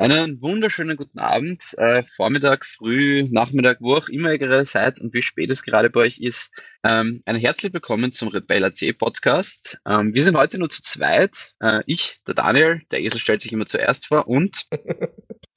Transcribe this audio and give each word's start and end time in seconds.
Einen 0.00 0.40
wunderschönen 0.40 0.96
guten 0.96 1.18
Abend, 1.18 1.74
äh, 1.76 2.04
Vormittag, 2.14 2.64
Früh, 2.64 3.26
Nachmittag, 3.32 3.78
wo 3.80 3.96
auch 3.96 4.08
immer 4.08 4.30
ihr 4.30 4.38
gerade 4.38 4.64
seid 4.64 5.00
und 5.00 5.12
wie 5.12 5.22
spät 5.22 5.50
es 5.50 5.64
gerade 5.64 5.90
bei 5.90 6.02
euch 6.02 6.20
ist. 6.20 6.52
Ähm, 6.88 7.20
ein 7.26 7.34
herzlich 7.34 7.72
willkommen 7.72 8.12
zum 8.12 8.28
Rebell.at 8.28 8.80
Podcast. 8.96 9.80
Ähm, 9.84 10.14
wir 10.14 10.22
sind 10.22 10.36
heute 10.36 10.56
nur 10.58 10.70
zu 10.70 10.82
zweit. 10.82 11.54
Äh, 11.58 11.80
ich, 11.86 12.22
der 12.28 12.34
Daniel, 12.34 12.80
der 12.92 13.00
Esel 13.00 13.18
stellt 13.18 13.42
sich 13.42 13.52
immer 13.52 13.66
zuerst 13.66 14.06
vor 14.06 14.28
und 14.28 14.66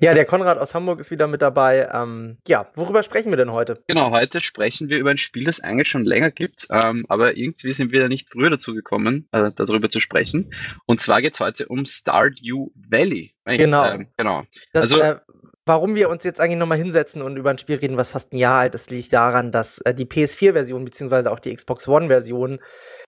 Ja, 0.00 0.14
der 0.14 0.24
Konrad 0.24 0.58
aus 0.58 0.74
Hamburg 0.74 1.00
ist 1.00 1.10
wieder 1.10 1.26
mit 1.26 1.42
dabei. 1.42 1.88
Ähm, 1.92 2.38
ja, 2.46 2.66
worüber 2.74 3.02
sprechen 3.02 3.30
wir 3.30 3.36
denn 3.36 3.52
heute? 3.52 3.82
Genau, 3.86 4.10
heute 4.10 4.40
sprechen 4.40 4.88
wir 4.88 4.98
über 4.98 5.10
ein 5.10 5.16
Spiel, 5.16 5.44
das 5.44 5.60
eigentlich 5.60 5.88
schon 5.88 6.04
länger 6.04 6.30
gibt, 6.30 6.66
ähm, 6.70 7.04
aber 7.08 7.36
irgendwie 7.36 7.72
sind 7.72 7.92
wir 7.92 8.00
da 8.00 8.08
nicht 8.08 8.30
früher 8.30 8.50
dazu 8.50 8.74
gekommen, 8.74 9.28
äh, 9.32 9.50
darüber 9.54 9.90
zu 9.90 10.00
sprechen. 10.00 10.50
Und 10.86 11.00
zwar 11.00 11.22
geht 11.22 11.34
es 11.34 11.40
heute 11.40 11.68
um 11.68 11.86
Stardew 11.86 12.70
Valley. 12.74 13.34
Genau. 13.44 13.84
Ähm, 13.86 14.08
genau. 14.16 14.44
Das, 14.72 14.84
also, 14.84 15.00
äh, 15.00 15.16
warum 15.66 15.94
wir 15.94 16.10
uns 16.10 16.24
jetzt 16.24 16.40
eigentlich 16.40 16.58
nochmal 16.58 16.78
hinsetzen 16.78 17.22
und 17.22 17.36
über 17.36 17.50
ein 17.50 17.58
Spiel 17.58 17.76
reden, 17.76 17.96
was 17.96 18.10
fast 18.10 18.32
ein 18.32 18.38
Jahr 18.38 18.60
alt 18.60 18.74
ist, 18.74 18.90
liegt 18.90 19.12
daran, 19.12 19.52
dass 19.52 19.78
äh, 19.78 19.94
die 19.94 20.06
PS4-Version 20.06 20.84
beziehungsweise 20.84 21.30
auch 21.30 21.40
die 21.40 21.54
Xbox 21.54 21.88
One-Version 21.88 22.60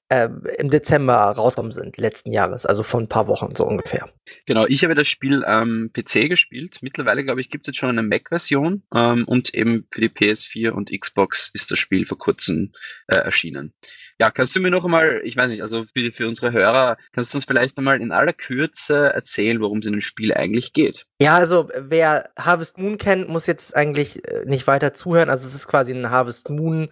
im 0.09 0.71
Dezember 0.71 1.15
rausgekommen 1.15 1.73
sind, 1.73 1.97
letzten 1.97 2.33
Jahres, 2.33 2.65
also 2.65 2.85
vor 2.85 3.01
ein 3.01 3.09
paar 3.09 3.27
Wochen 3.27 3.57
so 3.57 3.67
ungefähr. 3.67 4.09
Genau, 4.47 4.65
ich 4.67 4.85
habe 4.85 4.95
das 4.95 5.09
Spiel 5.09 5.45
am 5.45 5.91
PC 5.93 6.29
gespielt. 6.29 6.79
Mittlerweile, 6.81 7.25
glaube 7.25 7.41
ich, 7.41 7.51
gibt 7.51 7.67
es 7.67 7.73
jetzt 7.73 7.79
schon 7.79 7.91
eine 7.91 8.03
Mac-Version 8.03 8.83
ähm, 8.95 9.25
und 9.27 9.53
eben 9.55 9.87
für 9.91 10.01
die 10.01 10.09
PS4 10.09 10.71
und 10.71 10.93
Xbox 10.93 11.51
ist 11.55 11.71
das 11.71 11.79
Spiel 11.79 12.07
vor 12.07 12.19
kurzem 12.19 12.73
äh, 13.09 13.17
erschienen. 13.17 13.73
Ja, 14.19 14.31
kannst 14.31 14.57
du 14.57 14.61
mir 14.61 14.71
noch 14.71 14.85
einmal, 14.85 15.21
ich 15.25 15.37
weiß 15.37 15.51
nicht, 15.51 15.61
also 15.61 15.85
für, 15.95 16.11
für 16.11 16.27
unsere 16.27 16.51
Hörer, 16.51 16.97
kannst 17.13 17.35
du 17.35 17.39
uns 17.39 17.45
vielleicht 17.45 17.77
nochmal 17.77 18.01
in 18.01 18.13
aller 18.13 18.33
Kürze 18.33 19.13
erzählen, 19.13 19.61
worum 19.61 19.79
es 19.79 19.87
in 19.87 19.93
dem 19.93 20.01
Spiel 20.01 20.33
eigentlich 20.33 20.73
geht? 20.73 21.05
Ja, 21.21 21.35
also 21.35 21.69
wer 21.77 22.31
Harvest 22.39 22.79
Moon 22.79 22.97
kennt, 22.97 23.29
muss 23.29 23.47
jetzt 23.47 23.77
eigentlich 23.77 24.27
äh, 24.27 24.45
nicht 24.47 24.67
weiter 24.67 24.95
zuhören. 24.95 25.29
Also 25.29 25.47
es 25.47 25.55
ist 25.55 25.69
quasi 25.69 25.93
ein 25.93 26.11
Harvest 26.11 26.49
Moon 26.49 26.89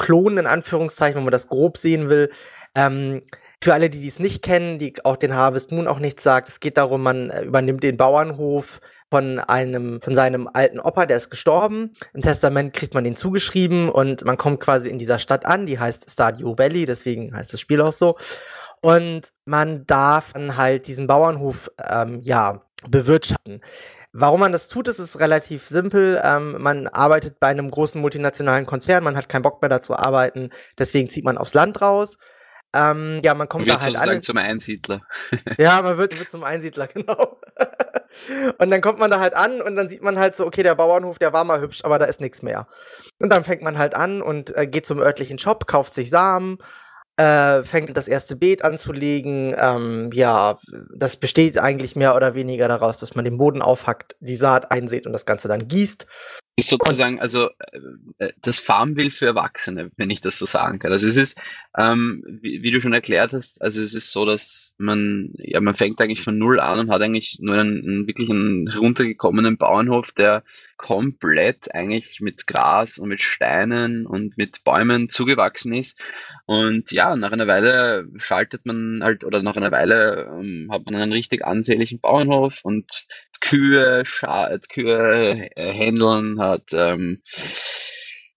Klon 0.00 0.38
in 0.38 0.46
Anführungszeichen, 0.46 1.16
wenn 1.16 1.24
man 1.24 1.32
das 1.32 1.48
grob 1.48 1.76
sehen 1.76 2.08
will. 2.08 2.30
Ähm, 2.74 3.22
für 3.62 3.74
alle, 3.74 3.90
die 3.90 4.00
dies 4.00 4.18
nicht 4.18 4.42
kennen, 4.42 4.78
die 4.78 4.94
auch 5.04 5.16
den 5.16 5.34
Harvest 5.34 5.70
Moon 5.70 5.86
auch 5.86 5.98
nichts 5.98 6.22
sagt, 6.22 6.48
es 6.48 6.60
geht 6.60 6.78
darum, 6.78 7.02
man 7.02 7.28
äh, 7.28 7.42
übernimmt 7.42 7.82
den 7.82 7.98
Bauernhof 7.98 8.80
von 9.10 9.38
einem, 9.38 10.00
von 10.00 10.14
seinem 10.14 10.48
alten 10.50 10.80
Opa, 10.80 11.04
der 11.04 11.18
ist 11.18 11.28
gestorben. 11.30 11.92
Im 12.14 12.22
Testament 12.22 12.72
kriegt 12.72 12.94
man 12.94 13.04
den 13.04 13.16
zugeschrieben 13.16 13.90
und 13.90 14.24
man 14.24 14.38
kommt 14.38 14.60
quasi 14.60 14.88
in 14.88 14.98
dieser 14.98 15.18
Stadt 15.18 15.44
an, 15.44 15.66
die 15.66 15.78
heißt 15.78 16.10
Stadio 16.10 16.56
Valley, 16.56 16.86
deswegen 16.86 17.34
heißt 17.36 17.52
das 17.52 17.60
Spiel 17.60 17.82
auch 17.82 17.92
so. 17.92 18.16
Und 18.80 19.32
man 19.44 19.84
darf 19.86 20.32
dann 20.32 20.56
halt 20.56 20.86
diesen 20.86 21.06
Bauernhof, 21.06 21.70
ähm, 21.86 22.20
ja, 22.22 22.62
bewirtschaften. 22.88 23.60
Warum 24.12 24.40
man 24.40 24.52
das 24.52 24.68
tut, 24.68 24.88
ist, 24.88 24.98
ist 24.98 25.20
relativ 25.20 25.68
simpel. 25.68 26.20
Ähm, 26.22 26.56
man 26.60 26.88
arbeitet 26.88 27.38
bei 27.38 27.46
einem 27.46 27.70
großen 27.70 28.00
multinationalen 28.00 28.66
Konzern, 28.66 29.04
man 29.04 29.16
hat 29.16 29.28
keinen 29.28 29.42
Bock 29.42 29.62
mehr 29.62 29.68
da 29.68 29.80
zu 29.80 29.94
arbeiten, 29.94 30.50
deswegen 30.78 31.08
zieht 31.08 31.24
man 31.24 31.38
aufs 31.38 31.54
Land 31.54 31.80
raus. 31.80 32.18
Ähm, 32.72 33.20
ja, 33.22 33.34
man 33.34 33.48
kommt 33.48 33.66
man 33.66 33.78
da 33.78 33.84
halt 33.84 33.96
an. 33.96 34.22
zum 34.22 34.36
Einsiedler. 34.36 35.02
ja, 35.58 35.82
man 35.82 35.98
wird, 35.98 36.18
wird 36.18 36.30
zum 36.30 36.44
Einsiedler, 36.44 36.86
genau. 36.94 37.40
und 38.58 38.70
dann 38.70 38.80
kommt 38.80 38.98
man 38.98 39.10
da 39.10 39.20
halt 39.20 39.34
an 39.34 39.60
und 39.60 39.76
dann 39.76 39.88
sieht 39.88 40.02
man 40.02 40.18
halt 40.18 40.36
so, 40.36 40.46
okay, 40.46 40.62
der 40.62 40.74
Bauernhof, 40.74 41.18
der 41.18 41.32
war 41.32 41.44
mal 41.44 41.60
hübsch, 41.60 41.84
aber 41.84 41.98
da 41.98 42.06
ist 42.06 42.20
nichts 42.20 42.42
mehr. 42.42 42.66
Und 43.20 43.30
dann 43.30 43.44
fängt 43.44 43.62
man 43.62 43.78
halt 43.78 43.94
an 43.94 44.22
und 44.22 44.56
äh, 44.56 44.66
geht 44.66 44.86
zum 44.86 45.00
örtlichen 45.00 45.38
Shop, 45.38 45.66
kauft 45.66 45.94
sich 45.94 46.10
Samen, 46.10 46.58
äh, 47.20 47.64
fängt 47.64 47.94
das 47.96 48.08
erste 48.08 48.34
Beet 48.34 48.64
anzulegen. 48.64 49.54
Ähm, 49.58 50.10
ja, 50.14 50.58
das 50.94 51.16
besteht 51.16 51.58
eigentlich 51.58 51.94
mehr 51.94 52.16
oder 52.16 52.34
weniger 52.34 52.66
daraus, 52.66 52.98
dass 52.98 53.14
man 53.14 53.26
den 53.26 53.36
Boden 53.36 53.60
aufhackt, 53.60 54.16
die 54.20 54.36
Saat 54.36 54.70
einsät 54.70 55.06
und 55.06 55.12
das 55.12 55.26
Ganze 55.26 55.46
dann 55.46 55.68
gießt. 55.68 56.06
Ist 56.56 56.70
sozusagen, 56.70 57.20
also 57.20 57.50
äh, 58.18 58.24
äh, 58.24 58.32
das 58.40 58.58
Farmville 58.58 59.10
für 59.10 59.26
Erwachsene, 59.26 59.90
wenn 59.96 60.08
ich 60.08 60.22
das 60.22 60.38
so 60.38 60.46
sagen 60.46 60.78
kann. 60.78 60.92
Also 60.92 61.06
es 61.06 61.16
ist, 61.16 61.38
ähm, 61.76 62.24
wie, 62.40 62.62
wie, 62.62 62.70
du 62.70 62.80
schon 62.80 62.94
erklärt 62.94 63.34
hast, 63.34 63.60
also 63.60 63.82
es 63.82 63.94
ist 63.94 64.12
so, 64.12 64.24
dass 64.24 64.74
man, 64.78 65.34
ja, 65.36 65.60
man 65.60 65.74
fängt 65.74 66.00
eigentlich 66.00 66.22
von 66.22 66.38
null 66.38 66.58
an 66.58 66.78
und 66.78 66.90
hat 66.90 67.02
eigentlich 67.02 67.38
nur 67.40 67.56
einen, 67.56 67.84
einen 67.84 68.06
wirklich 68.06 68.30
einen 68.30 68.70
heruntergekommenen 68.70 69.58
Bauernhof, 69.58 70.12
der 70.12 70.42
komplett 70.80 71.74
eigentlich 71.74 72.22
mit 72.22 72.46
Gras 72.46 72.96
und 72.96 73.10
mit 73.10 73.20
Steinen 73.20 74.06
und 74.06 74.38
mit 74.38 74.64
Bäumen 74.64 75.10
zugewachsen 75.10 75.74
ist. 75.74 75.94
Und 76.46 76.90
ja, 76.90 77.16
nach 77.16 77.32
einer 77.32 77.46
Weile 77.46 78.08
schaltet 78.16 78.64
man 78.64 79.00
halt, 79.02 79.26
oder 79.26 79.42
nach 79.42 79.56
einer 79.56 79.72
Weile 79.72 80.26
ähm, 80.40 80.70
hat 80.72 80.86
man 80.86 80.94
einen 80.94 81.12
richtig 81.12 81.44
ansehnlichen 81.44 82.00
Bauernhof 82.00 82.60
und 82.62 83.06
Kühe, 83.40 84.06
Scha 84.06 84.56
Kühe 84.72 85.50
äh, 85.54 85.70
händeln, 85.70 86.40
hat 86.40 86.72
ähm, 86.72 87.20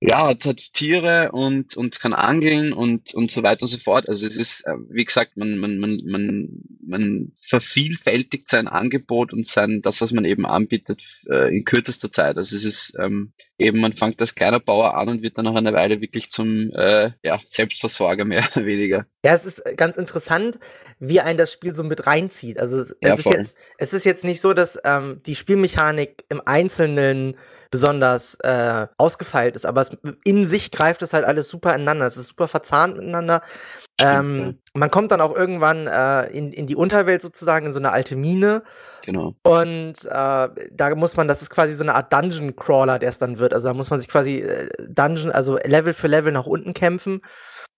ja, 0.06 0.28
hat, 0.28 0.46
hat 0.46 0.74
Tiere 0.74 1.32
und, 1.32 1.78
und 1.78 2.02
kann 2.02 2.12
angeln 2.12 2.74
und, 2.74 3.14
und 3.14 3.32
so 3.32 3.42
weiter 3.42 3.62
und 3.62 3.70
so 3.70 3.78
fort. 3.78 4.10
Also 4.10 4.28
es 4.28 4.36
ist, 4.36 4.68
äh, 4.68 4.74
wie 4.90 5.06
gesagt, 5.06 5.38
man, 5.38 5.58
man, 5.58 5.80
man, 5.80 6.02
man, 6.06 6.50
man 6.86 7.32
vervielfältigt 7.42 8.50
sein 8.50 8.68
Angebot 8.68 9.32
und 9.32 9.48
sein, 9.48 9.82
das, 9.82 10.02
was 10.02 10.12
man 10.12 10.26
eben 10.26 10.46
anbietet, 10.46 11.24
äh, 11.30 11.56
in 11.56 11.64
kürzester 11.64 12.12
Zeit. 12.12 12.36
Also 12.36 12.54
es 12.58 12.66
ist 12.66 12.96
ähm, 13.00 13.32
eben, 13.64 13.80
man 13.80 13.94
fängt 13.94 14.22
als 14.22 14.36
kleiner 14.36 14.60
Bauer 14.60 14.96
an 14.96 15.10
und 15.10 15.22
wird 15.24 15.38
dann 15.38 15.46
nach 15.46 15.56
einer 15.56 15.74
Weile 15.74 16.02
wirklich 16.02 16.30
zum 16.30 16.72
äh, 16.74 17.12
ja, 17.24 17.40
Selbstversorger 17.46 18.26
mehr 18.26 18.44
oder 18.56 18.66
weniger. 18.66 19.06
Ja, 19.26 19.34
es 19.34 19.46
ist 19.46 19.64
ganz 19.78 19.98
interessant, 19.98 20.60
wie 21.00 21.22
ein 21.22 21.38
das 21.38 21.52
Spiel 21.52 21.74
so 21.74 21.84
mit 21.84 22.06
reinzieht. 22.06 22.60
Also 22.60 22.82
es, 22.82 22.96
ja, 23.02 23.14
ist, 23.14 23.26
jetzt, 23.26 23.58
es 23.78 23.94
ist 23.94 24.06
jetzt 24.06 24.24
nicht 24.24 24.42
so, 24.42 24.54
dass 24.54 24.80
ähm, 24.84 25.22
die 25.26 25.36
Spielmechanik 25.36 26.26
im 26.30 26.42
Einzelnen 26.46 27.38
besonders 27.72 28.36
äh, 28.42 28.88
ausgefeilt 28.98 29.56
ist, 29.56 29.66
aber 29.66 29.82
es, 29.82 29.92
in 30.24 30.46
sich 30.46 30.70
greift 30.70 31.02
es 31.02 31.14
halt 31.14 31.26
alles 31.26 31.48
super 31.48 31.74
ineinander. 31.74 32.06
Es 32.06 32.18
ist 32.18 32.28
super 32.28 32.48
verzahnt 32.48 32.98
miteinander. 32.98 33.42
Stimmt, 34.02 34.38
ähm, 34.38 34.46
ja. 34.46 34.54
Man 34.74 34.92
kommt 34.92 35.12
dann 35.12 35.22
auch 35.22 35.36
irgendwann 35.36 35.88
äh, 35.88 36.26
in, 36.36 36.52
in 36.52 36.66
die 36.66 36.76
Unterwelt 36.76 37.22
sozusagen, 37.22 37.68
in 37.68 37.74
so 37.74 37.80
eine 37.80 37.92
alte 37.92 38.16
Mine. 38.16 38.64
Genau. 39.06 39.36
Und 39.44 40.06
äh, 40.06 40.50
da 40.72 40.96
muss 40.96 41.16
man, 41.16 41.28
das 41.28 41.42
ist 41.42 41.50
quasi 41.50 41.76
so 41.76 41.84
eine 41.84 41.94
Art 41.94 42.12
Dungeon 42.12 42.56
Crawler, 42.56 42.98
der 42.98 43.10
es 43.10 43.20
dann 43.20 43.38
wird. 43.38 43.54
Also 43.54 43.68
da 43.68 43.74
muss 43.74 43.92
man 43.92 44.00
sich 44.00 44.10
quasi 44.10 44.40
äh, 44.40 44.70
Dungeon, 44.88 45.32
also 45.32 45.58
Level 45.58 45.94
für 45.94 46.08
Level 46.08 46.32
nach 46.32 46.48
unten 46.48 46.74
kämpfen. 46.74 47.22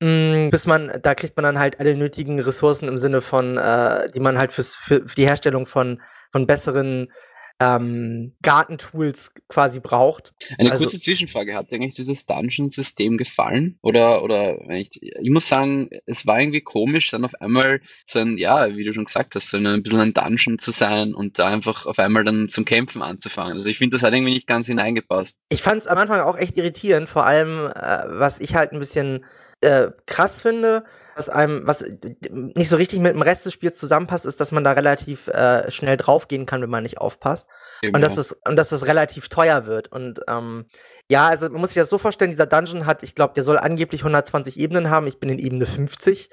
Mm, 0.01 0.49
bis 0.49 0.67
man, 0.67 0.99
da 1.01 1.15
kriegt 1.15 1.35
man 1.37 1.43
dann 1.43 1.59
halt 1.59 1.79
alle 1.79 1.95
nötigen 1.95 2.39
Ressourcen 2.39 2.87
im 2.87 2.97
Sinne 2.97 3.21
von, 3.21 3.57
äh, 3.57 4.07
die 4.13 4.19
man 4.19 4.37
halt 4.37 4.51
fürs, 4.51 4.75
für, 4.75 5.07
für 5.07 5.15
die 5.15 5.27
Herstellung 5.27 5.65
von, 5.65 6.01
von 6.31 6.47
besseren 6.47 7.11
ähm, 7.59 8.33
Gartentools 8.41 9.31
quasi 9.47 9.79
braucht. 9.79 10.33
Eine 10.57 10.71
also, 10.71 10.83
kurze 10.83 10.99
Zwischenfrage, 10.99 11.55
hat 11.55 11.71
dir 11.71 11.77
eigentlich 11.77 11.95
dieses 11.95 12.25
Dungeon-System 12.25 13.17
gefallen? 13.17 13.77
Oder, 13.81 14.23
oder, 14.23 14.69
ich, 14.71 15.01
ich 15.01 15.29
muss 15.29 15.47
sagen, 15.47 15.89
es 16.05 16.27
war 16.27 16.39
irgendwie 16.39 16.61
komisch, 16.61 17.11
dann 17.11 17.23
auf 17.23 17.35
einmal 17.41 17.81
so 18.05 18.19
ein, 18.19 18.37
ja, 18.37 18.75
wie 18.75 18.83
du 18.83 18.93
schon 18.93 19.05
gesagt 19.05 19.35
hast, 19.35 19.49
so 19.49 19.57
ein, 19.57 19.65
ein 19.65 19.83
bisschen 19.83 20.01
ein 20.01 20.13
Dungeon 20.13 20.59
zu 20.59 20.71
sein 20.71 21.13
und 21.13 21.39
da 21.39 21.45
einfach 21.47 21.85
auf 21.85 21.99
einmal 21.99 22.25
dann 22.25 22.49
zum 22.49 22.65
Kämpfen 22.65 23.01
anzufangen. 23.01 23.53
Also 23.53 23.67
ich 23.67 23.77
finde, 23.77 23.95
das 23.95 24.03
hat 24.03 24.13
irgendwie 24.13 24.33
nicht 24.33 24.47
ganz 24.47 24.67
hineingepasst. 24.67 25.37
Ich 25.49 25.61
fand 25.61 25.79
es 25.81 25.87
am 25.87 25.97
Anfang 25.97 26.19
auch 26.21 26.37
echt 26.37 26.57
irritierend, 26.57 27.07
vor 27.07 27.25
allem, 27.25 27.67
äh, 27.67 28.03
was 28.07 28.39
ich 28.39 28.55
halt 28.55 28.73
ein 28.73 28.79
bisschen 28.79 29.25
äh, 29.65 29.91
krass 30.05 30.41
finde, 30.41 30.85
was 31.15 31.29
einem, 31.29 31.65
was 31.65 31.83
nicht 32.29 32.69
so 32.69 32.75
richtig 32.75 32.99
mit 32.99 33.13
dem 33.13 33.21
Rest 33.21 33.45
des 33.45 33.53
Spiels 33.53 33.77
zusammenpasst, 33.77 34.25
ist, 34.25 34.39
dass 34.39 34.51
man 34.51 34.63
da 34.63 34.73
relativ 34.73 35.27
äh, 35.27 35.71
schnell 35.71 35.97
draufgehen 35.97 36.45
kann, 36.45 36.61
wenn 36.61 36.69
man 36.69 36.83
nicht 36.83 36.99
aufpasst. 36.99 37.47
Genau. 37.81 37.95
Und 37.95 38.01
dass 38.01 38.17
es 38.17 38.31
und 38.31 38.57
dass 38.57 38.71
es 38.71 38.85
relativ 38.85 39.29
teuer 39.29 39.65
wird. 39.65 39.91
Und 39.91 40.21
ähm, 40.27 40.65
ja, 41.09 41.27
also 41.27 41.49
man 41.49 41.61
muss 41.61 41.71
sich 41.71 41.81
das 41.81 41.89
so 41.89 41.97
vorstellen, 41.97 42.31
dieser 42.31 42.45
Dungeon 42.45 42.85
hat, 42.85 43.01
ich 43.01 43.15
glaube, 43.15 43.33
der 43.33 43.43
soll 43.43 43.57
angeblich 43.57 44.01
120 44.01 44.59
Ebenen 44.59 44.89
haben. 44.89 45.07
Ich 45.07 45.19
bin 45.19 45.29
in 45.29 45.39
Ebene 45.39 45.65
50. 45.65 46.29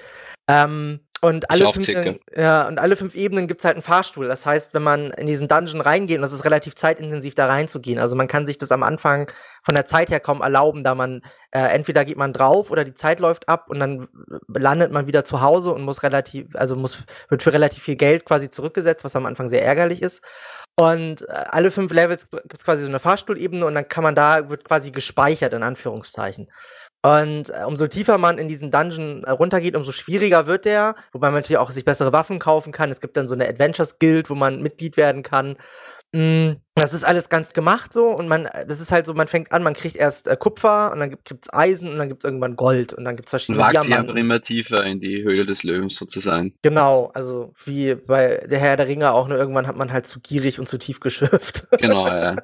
Ähm, 0.47 0.99
und 1.23 1.49
alle, 1.49 1.71
fünf, 1.71 1.87
ja, 2.35 2.67
und 2.67 2.79
alle 2.79 2.97
fünf 2.97 3.15
Ebenen 3.15 3.47
gibt's 3.47 3.63
halt 3.63 3.75
einen 3.75 3.81
Fahrstuhl. 3.81 4.27
Das 4.27 4.45
heißt, 4.45 4.73
wenn 4.73 4.83
man 4.83 5.11
in 5.11 5.25
diesen 5.25 5.47
Dungeon 5.47 5.79
reingeht, 5.79 6.17
und 6.17 6.21
das 6.21 6.33
ist 6.33 6.43
relativ 6.43 6.75
zeitintensiv, 6.75 7.33
da 7.33 7.45
reinzugehen. 7.45 7.97
Also 7.97 8.17
man 8.17 8.27
kann 8.27 8.45
sich 8.45 8.57
das 8.57 8.73
am 8.73 8.83
Anfang 8.83 9.31
von 9.63 9.73
der 9.73 9.85
Zeit 9.85 10.09
her 10.09 10.19
kaum 10.19 10.41
erlauben, 10.41 10.83
da 10.83 10.95
man 10.95 11.21
äh, 11.51 11.61
entweder 11.61 12.03
geht 12.03 12.17
man 12.17 12.33
drauf 12.33 12.71
oder 12.71 12.83
die 12.83 12.93
Zeit 12.93 13.21
läuft 13.21 13.47
ab 13.47 13.69
und 13.69 13.79
dann 13.79 14.09
landet 14.49 14.91
man 14.91 15.07
wieder 15.07 15.23
zu 15.23 15.39
Hause 15.39 15.71
und 15.71 15.83
muss 15.83 16.03
relativ, 16.03 16.57
also 16.57 16.75
muss, 16.75 16.97
wird 17.29 17.41
für 17.41 17.53
relativ 17.53 17.83
viel 17.83 17.95
Geld 17.95 18.25
quasi 18.25 18.49
zurückgesetzt, 18.49 19.05
was 19.05 19.15
am 19.15 19.25
Anfang 19.25 19.47
sehr 19.47 19.63
ärgerlich 19.63 20.01
ist. 20.01 20.21
Und 20.75 21.21
äh, 21.21 21.31
alle 21.31 21.71
fünf 21.71 21.93
Levels 21.93 22.27
gibt's 22.31 22.65
quasi 22.65 22.81
so 22.81 22.89
eine 22.89 22.99
Fahrstuhlebene 22.99 23.65
und 23.65 23.75
dann 23.75 23.87
kann 23.87 24.03
man 24.03 24.15
da, 24.15 24.49
wird 24.49 24.65
quasi 24.65 24.91
gespeichert, 24.91 25.53
in 25.53 25.63
Anführungszeichen. 25.63 26.49
Und 27.05 27.49
äh, 27.49 27.65
umso 27.65 27.87
tiefer 27.87 28.17
man 28.17 28.37
in 28.37 28.47
diesen 28.47 28.71
Dungeon 28.71 29.25
äh, 29.25 29.31
runtergeht, 29.31 29.75
umso 29.75 29.91
schwieriger 29.91 30.47
wird 30.47 30.63
der, 30.63 30.95
wobei 31.11 31.27
man 31.27 31.35
natürlich 31.35 31.57
auch 31.57 31.69
sich 31.69 31.83
bessere 31.83 32.13
Waffen 32.13 32.39
kaufen 32.39 32.71
kann. 32.71 32.91
Es 32.91 33.01
gibt 33.01 33.17
dann 33.17 33.27
so 33.27 33.33
eine 33.33 33.47
Adventures 33.47 33.99
Guild, 33.99 34.29
wo 34.29 34.35
man 34.35 34.61
Mitglied 34.61 34.95
werden 34.95 35.21
kann. 35.21 35.57
Mm. 36.13 36.53
Das 36.75 36.91
ist 36.91 37.05
alles 37.05 37.29
ganz 37.29 37.53
gemacht 37.53 37.93
so 37.93 38.07
und 38.07 38.27
man, 38.27 38.49
das 38.67 38.79
ist 38.79 38.91
halt 38.91 39.05
so, 39.05 39.13
man 39.13 39.27
fängt 39.27 39.51
an, 39.51 39.61
man 39.61 39.75
kriegt 39.75 39.95
erst 39.95 40.27
äh, 40.27 40.35
Kupfer 40.35 40.91
und 40.91 40.99
dann 40.99 41.11
gibt, 41.11 41.25
gibt's 41.25 41.53
Eisen 41.53 41.87
und 41.87 41.97
dann 41.97 42.09
gibt's 42.09 42.25
irgendwann 42.25 42.55
Gold 42.55 42.93
und 42.93 43.05
dann 43.05 43.15
gibt's 43.15 43.29
verschiedene 43.29 43.63
Wagt 43.63 43.83
sie 43.83 43.93
einfach 43.93 44.15
immer 44.15 44.41
tiefer 44.41 44.83
in 44.83 44.99
die 44.99 45.21
Höhle 45.21 45.45
des 45.45 45.63
Löwens 45.63 45.95
sozusagen. 45.95 46.55
Genau, 46.63 47.11
also 47.13 47.53
wie 47.63 47.93
bei 47.93 48.47
der 48.49 48.57
Herr 48.57 48.75
der 48.75 48.87
Ringe 48.87 49.11
auch, 49.11 49.27
nur 49.27 49.37
irgendwann 49.37 49.67
hat 49.67 49.75
man 49.75 49.93
halt 49.93 50.07
zu 50.07 50.19
gierig 50.19 50.59
und 50.59 50.67
zu 50.67 50.79
tief 50.79 50.99
geschürft. 50.99 51.67
Genau, 51.83 52.07
ja. 52.07 52.37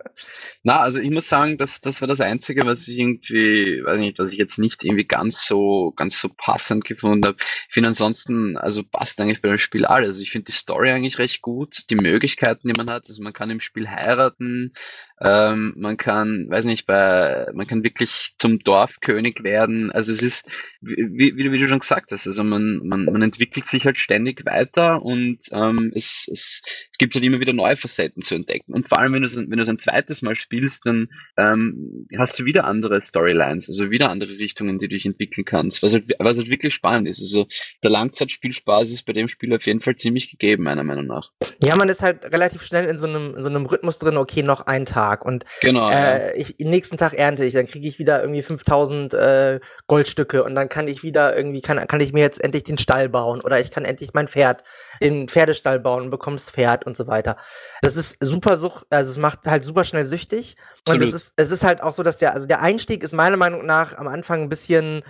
Na, 0.63 0.79
also 0.79 0.99
ich 0.99 1.11
muss 1.11 1.29
sagen, 1.29 1.57
das, 1.57 1.79
das 1.79 2.01
war 2.01 2.09
das 2.09 2.19
Einzige, 2.19 2.65
was 2.65 2.85
ich 2.89 2.99
irgendwie, 2.99 3.81
weiß 3.85 3.99
nicht, 3.99 4.19
was 4.19 4.31
ich 4.31 4.37
jetzt 4.37 4.59
nicht 4.59 4.83
irgendwie 4.83 5.05
ganz 5.05 5.45
so, 5.45 5.93
ganz 5.95 6.19
so 6.19 6.29
passend 6.35 6.83
gefunden 6.83 7.25
habe. 7.25 7.37
Ich 7.39 7.73
finde 7.73 7.89
ansonsten, 7.89 8.57
also 8.57 8.83
passt 8.83 9.21
eigentlich 9.21 9.41
bei 9.41 9.47
dem 9.47 9.59
Spiel 9.59 9.85
alles. 9.85 10.09
Also 10.09 10.21
ich 10.21 10.31
finde 10.31 10.45
die 10.45 10.51
Story 10.51 10.89
eigentlich 10.89 11.19
recht 11.19 11.41
gut, 11.41 11.89
die 11.89 11.95
Möglichkeiten, 11.95 12.67
die 12.67 12.73
man 12.75 12.89
hat. 12.89 13.05
Also 13.07 13.23
man 13.23 13.31
kann 13.31 13.49
im 13.49 13.61
Spiel 13.61 13.89
heiraten 13.89 14.18
heiraten, 14.19 14.73
ähm, 15.21 15.73
man 15.77 15.97
kann, 15.97 16.49
weiß 16.49 16.65
nicht, 16.65 16.85
bei, 16.85 17.47
man 17.53 17.67
kann 17.67 17.83
wirklich 17.83 18.35
zum 18.37 18.59
Dorfkönig 18.59 19.43
werden. 19.43 19.91
Also 19.91 20.13
es 20.13 20.23
ist, 20.23 20.45
wie, 20.81 21.35
wie, 21.35 21.51
wie 21.51 21.57
du 21.57 21.67
schon 21.67 21.79
gesagt 21.79 22.11
hast, 22.11 22.25
also 22.25 22.43
man, 22.43 22.79
man, 22.83 23.05
man 23.05 23.21
entwickelt 23.21 23.65
sich 23.65 23.85
halt 23.85 23.97
ständig 23.97 24.45
weiter 24.45 25.01
und 25.01 25.39
ähm, 25.51 25.91
es, 25.93 26.29
es, 26.31 26.63
es 26.89 26.97
gibt 26.97 27.15
halt 27.15 27.25
immer 27.25 27.41
wieder 27.41 27.51
neue 27.51 27.75
Facetten 27.75 28.21
zu 28.21 28.35
entdecken. 28.35 28.73
Und 28.73 28.87
vor 28.87 28.99
allem, 28.99 29.13
wenn 29.13 29.23
du 29.23 29.29
wenn 29.29 29.59
es 29.59 29.67
ein 29.67 29.79
zweites 29.79 30.21
Mal 30.21 30.35
spielst, 30.35 30.85
dann 30.85 31.09
ähm, 31.37 32.07
hast 32.17 32.39
du 32.39 32.45
wieder 32.45 32.63
andere 32.63 33.01
Storylines, 33.01 33.67
also 33.67 33.91
wieder 33.91 34.09
andere 34.09 34.37
Richtungen, 34.37 34.77
die 34.77 34.87
du 34.87 34.95
dich 34.95 35.05
entwickeln 35.05 35.43
kannst, 35.43 35.83
was 35.83 35.93
halt, 35.93 36.05
was 36.19 36.37
halt 36.37 36.49
wirklich 36.49 36.73
spannend 36.73 37.09
ist. 37.09 37.19
Also 37.19 37.47
der 37.83 37.91
Langzeitspielspaß 37.91 38.89
ist 38.89 39.05
bei 39.05 39.13
dem 39.13 39.27
Spiel 39.27 39.53
auf 39.53 39.65
jeden 39.65 39.81
Fall 39.81 39.97
ziemlich 39.97 40.31
gegeben, 40.31 40.63
meiner 40.63 40.85
Meinung 40.85 41.07
nach. 41.07 41.31
Ja, 41.61 41.75
man 41.77 41.89
ist 41.89 42.01
halt 42.01 42.23
relativ 42.31 42.63
schnell 42.63 42.85
in 42.85 42.97
so 42.97 43.07
einem, 43.07 43.35
in 43.35 43.43
so 43.43 43.49
einem 43.49 43.65
Rhythmus 43.65 43.99
drin, 43.99 44.08
okay, 44.17 44.43
noch 44.43 44.61
ein 44.61 44.85
Tag. 44.85 45.25
Und 45.25 45.45
genau, 45.61 45.89
äh, 45.89 46.35
ich, 46.37 46.55
nächsten 46.59 46.97
Tag 46.97 47.13
ernte 47.13 47.45
ich, 47.45 47.53
dann 47.53 47.67
kriege 47.67 47.87
ich 47.87 47.99
wieder 47.99 48.21
irgendwie 48.21 48.41
5000 48.41 49.13
äh, 49.13 49.59
Goldstücke. 49.87 50.43
Und 50.43 50.55
dann 50.55 50.69
kann 50.69 50.87
ich 50.87 51.03
wieder 51.03 51.35
irgendwie, 51.35 51.61
kann, 51.61 51.85
kann 51.87 52.01
ich 52.01 52.13
mir 52.13 52.21
jetzt 52.21 52.41
endlich 52.43 52.63
den 52.63 52.77
Stall 52.77 53.09
bauen. 53.09 53.41
Oder 53.41 53.59
ich 53.59 53.71
kann 53.71 53.85
endlich 53.85 54.13
mein 54.13 54.27
Pferd, 54.27 54.63
den 55.01 55.27
Pferdestall 55.27 55.79
bauen 55.79 56.05
und 56.05 56.09
bekommst 56.09 56.51
Pferd 56.51 56.85
und 56.85 56.97
so 56.97 57.07
weiter. 57.07 57.37
Das 57.81 57.95
ist 57.95 58.17
super 58.19 58.57
sucht, 58.57 58.85
also 58.89 59.11
es 59.11 59.17
macht 59.17 59.45
halt 59.45 59.63
super 59.63 59.83
schnell 59.83 60.05
süchtig. 60.05 60.55
Und 60.87 61.01
es 61.01 61.13
ist, 61.13 61.33
es 61.35 61.51
ist 61.51 61.63
halt 61.63 61.81
auch 61.83 61.93
so, 61.93 62.03
dass 62.03 62.17
der, 62.17 62.33
also 62.33 62.47
der 62.47 62.61
Einstieg 62.61 63.03
ist 63.03 63.13
meiner 63.13 63.37
Meinung 63.37 63.65
nach 63.65 63.97
am 63.97 64.07
Anfang 64.07 64.43
ein 64.43 64.49
bisschen 64.49 65.03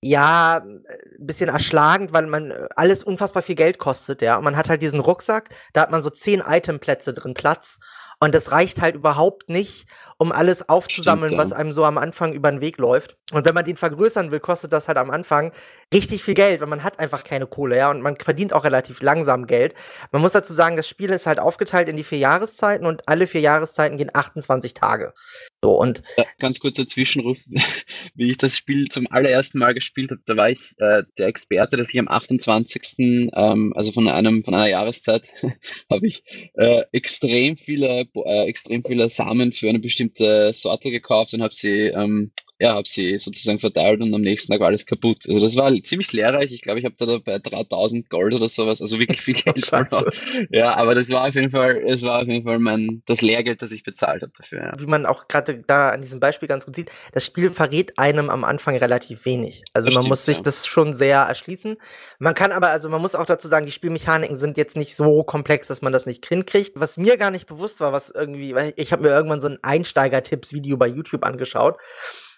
ja, 0.00 0.58
ein 0.58 0.84
bisschen 1.18 1.48
erschlagend, 1.48 2.12
weil 2.12 2.26
man 2.26 2.50
äh, 2.50 2.68
alles 2.76 3.02
unfassbar 3.02 3.42
viel 3.42 3.54
Geld 3.54 3.78
kostet, 3.78 4.22
ja. 4.22 4.36
Und 4.36 4.44
man 4.44 4.56
hat 4.56 4.68
halt 4.68 4.82
diesen 4.82 5.00
Rucksack, 5.00 5.50
da 5.72 5.82
hat 5.82 5.90
man 5.90 6.02
so 6.02 6.10
zehn 6.10 6.42
Itemplätze 6.46 7.14
drin 7.14 7.34
Platz. 7.34 7.78
Und 8.18 8.34
das 8.34 8.50
reicht 8.50 8.80
halt 8.80 8.94
überhaupt 8.94 9.48
nicht, 9.48 9.86
um 10.16 10.32
alles 10.32 10.68
aufzusammeln, 10.68 11.36
was 11.36 11.52
einem 11.52 11.72
so 11.72 11.84
am 11.84 11.98
Anfang 11.98 12.32
über 12.32 12.50
den 12.50 12.60
Weg 12.60 12.78
läuft. 12.78 13.18
Und 13.32 13.44
wenn 13.44 13.54
man 13.54 13.64
den 13.64 13.76
vergrößern 13.76 14.30
will, 14.30 14.38
kostet 14.38 14.72
das 14.72 14.86
halt 14.86 14.98
am 14.98 15.10
Anfang 15.10 15.50
richtig 15.92 16.22
viel 16.22 16.34
Geld, 16.34 16.60
weil 16.60 16.68
man 16.68 16.84
hat 16.84 17.00
einfach 17.00 17.24
keine 17.24 17.48
Kohle, 17.48 17.76
ja, 17.76 17.90
und 17.90 18.00
man 18.00 18.14
verdient 18.16 18.52
auch 18.52 18.62
relativ 18.62 19.02
langsam 19.02 19.48
Geld. 19.48 19.74
Man 20.12 20.22
muss 20.22 20.30
dazu 20.30 20.52
sagen, 20.52 20.76
das 20.76 20.88
Spiel 20.88 21.10
ist 21.10 21.26
halt 21.26 21.40
aufgeteilt 21.40 21.88
in 21.88 21.96
die 21.96 22.04
vier 22.04 22.18
Jahreszeiten 22.18 22.86
und 22.86 23.08
alle 23.08 23.26
vier 23.26 23.40
Jahreszeiten 23.40 23.98
gehen 23.98 24.10
28 24.14 24.74
Tage. 24.74 25.12
So, 25.60 25.72
und 25.72 26.04
ja, 26.16 26.24
ganz 26.38 26.60
kurzer 26.60 26.86
Zwischenruf, 26.86 27.38
wie 28.14 28.30
ich 28.30 28.36
das 28.36 28.56
Spiel 28.56 28.86
zum 28.88 29.08
allerersten 29.10 29.58
Mal 29.58 29.74
gespielt 29.74 30.12
habe, 30.12 30.22
da 30.24 30.36
war 30.36 30.50
ich 30.50 30.74
äh, 30.78 31.02
der 31.18 31.26
Experte, 31.26 31.76
dass 31.76 31.92
ich 31.92 31.98
am 31.98 32.06
28. 32.06 33.30
Ähm, 33.34 33.72
also 33.74 33.90
von 33.90 34.06
einem 34.06 34.44
von 34.44 34.54
einer 34.54 34.68
Jahreszeit 34.68 35.32
habe 35.90 36.06
ich 36.06 36.22
äh, 36.54 36.84
extrem 36.92 37.56
viele 37.56 38.04
äh, 38.14 38.46
extrem 38.46 38.84
viele 38.84 39.10
Samen 39.10 39.50
für 39.50 39.68
eine 39.68 39.80
bestimmte 39.80 40.52
Sorte 40.52 40.92
gekauft 40.92 41.34
und 41.34 41.42
habe 41.42 41.54
sie 41.54 41.88
ähm, 41.88 42.30
ja, 42.58 42.74
habe 42.74 42.88
sie 42.88 43.18
sozusagen 43.18 43.58
verteilt 43.58 44.00
und 44.00 44.14
am 44.14 44.22
nächsten 44.22 44.50
Tag 44.50 44.60
war 44.60 44.68
alles 44.68 44.86
kaputt. 44.86 45.28
Also 45.28 45.40
das 45.40 45.56
war 45.56 45.74
ziemlich 45.82 46.12
lehrreich. 46.12 46.52
Ich 46.52 46.62
glaube, 46.62 46.78
ich 46.78 46.86
habe 46.86 46.94
da 46.98 47.18
bei 47.18 47.38
3000 47.38 48.08
Gold 48.08 48.34
oder 48.34 48.48
sowas, 48.48 48.80
also 48.80 48.98
wirklich 48.98 49.20
viel 49.20 49.34
Geld. 49.44 49.70
ja, 50.50 50.74
aber 50.74 50.94
das 50.94 51.10
war 51.10 51.26
auf 51.26 51.34
jeden 51.34 51.50
Fall, 51.50 51.82
es 51.86 52.02
war 52.02 52.22
auf 52.22 52.26
jeden 52.26 52.44
Fall 52.44 52.58
mein 52.58 53.02
das 53.04 53.20
Lehrgeld, 53.20 53.60
das 53.60 53.72
ich 53.72 53.82
bezahlt 53.82 54.22
habe 54.22 54.32
dafür. 54.38 54.62
Ja. 54.62 54.72
Wie 54.78 54.86
man 54.86 55.04
auch 55.04 55.28
gerade 55.28 55.62
da 55.66 55.90
an 55.90 56.00
diesem 56.00 56.18
Beispiel 56.18 56.48
ganz 56.48 56.64
gut 56.64 56.76
sieht, 56.76 56.90
das 57.12 57.26
Spiel 57.26 57.50
verrät 57.50 57.98
einem 57.98 58.30
am 58.30 58.42
Anfang 58.42 58.76
relativ 58.76 59.26
wenig. 59.26 59.62
Also 59.74 59.86
das 59.86 59.94
man 59.94 60.02
stimmt, 60.02 60.08
muss 60.08 60.24
sich 60.24 60.38
ja. 60.38 60.42
das 60.42 60.66
schon 60.66 60.94
sehr 60.94 61.18
erschließen. 61.18 61.76
Man 62.18 62.34
kann 62.34 62.52
aber, 62.52 62.68
also 62.68 62.88
man 62.88 63.02
muss 63.02 63.14
auch 63.14 63.26
dazu 63.26 63.48
sagen, 63.48 63.66
die 63.66 63.72
Spielmechaniken 63.72 64.38
sind 64.38 64.56
jetzt 64.56 64.76
nicht 64.76 64.96
so 64.96 65.24
komplex, 65.24 65.68
dass 65.68 65.82
man 65.82 65.92
das 65.92 66.06
nicht 66.06 66.24
hinkriegt. 66.24 66.72
Was 66.80 66.96
mir 66.96 67.18
gar 67.18 67.30
nicht 67.30 67.46
bewusst 67.46 67.80
war, 67.80 67.92
was 67.92 68.08
irgendwie, 68.08 68.54
weil 68.54 68.72
ich 68.76 68.92
habe 68.92 69.02
mir 69.02 69.10
irgendwann 69.10 69.42
so 69.42 69.48
ein 69.48 69.58
Einsteiger-Tipps-Video 69.62 70.78
bei 70.78 70.86
YouTube 70.86 71.22
angeschaut 71.22 71.76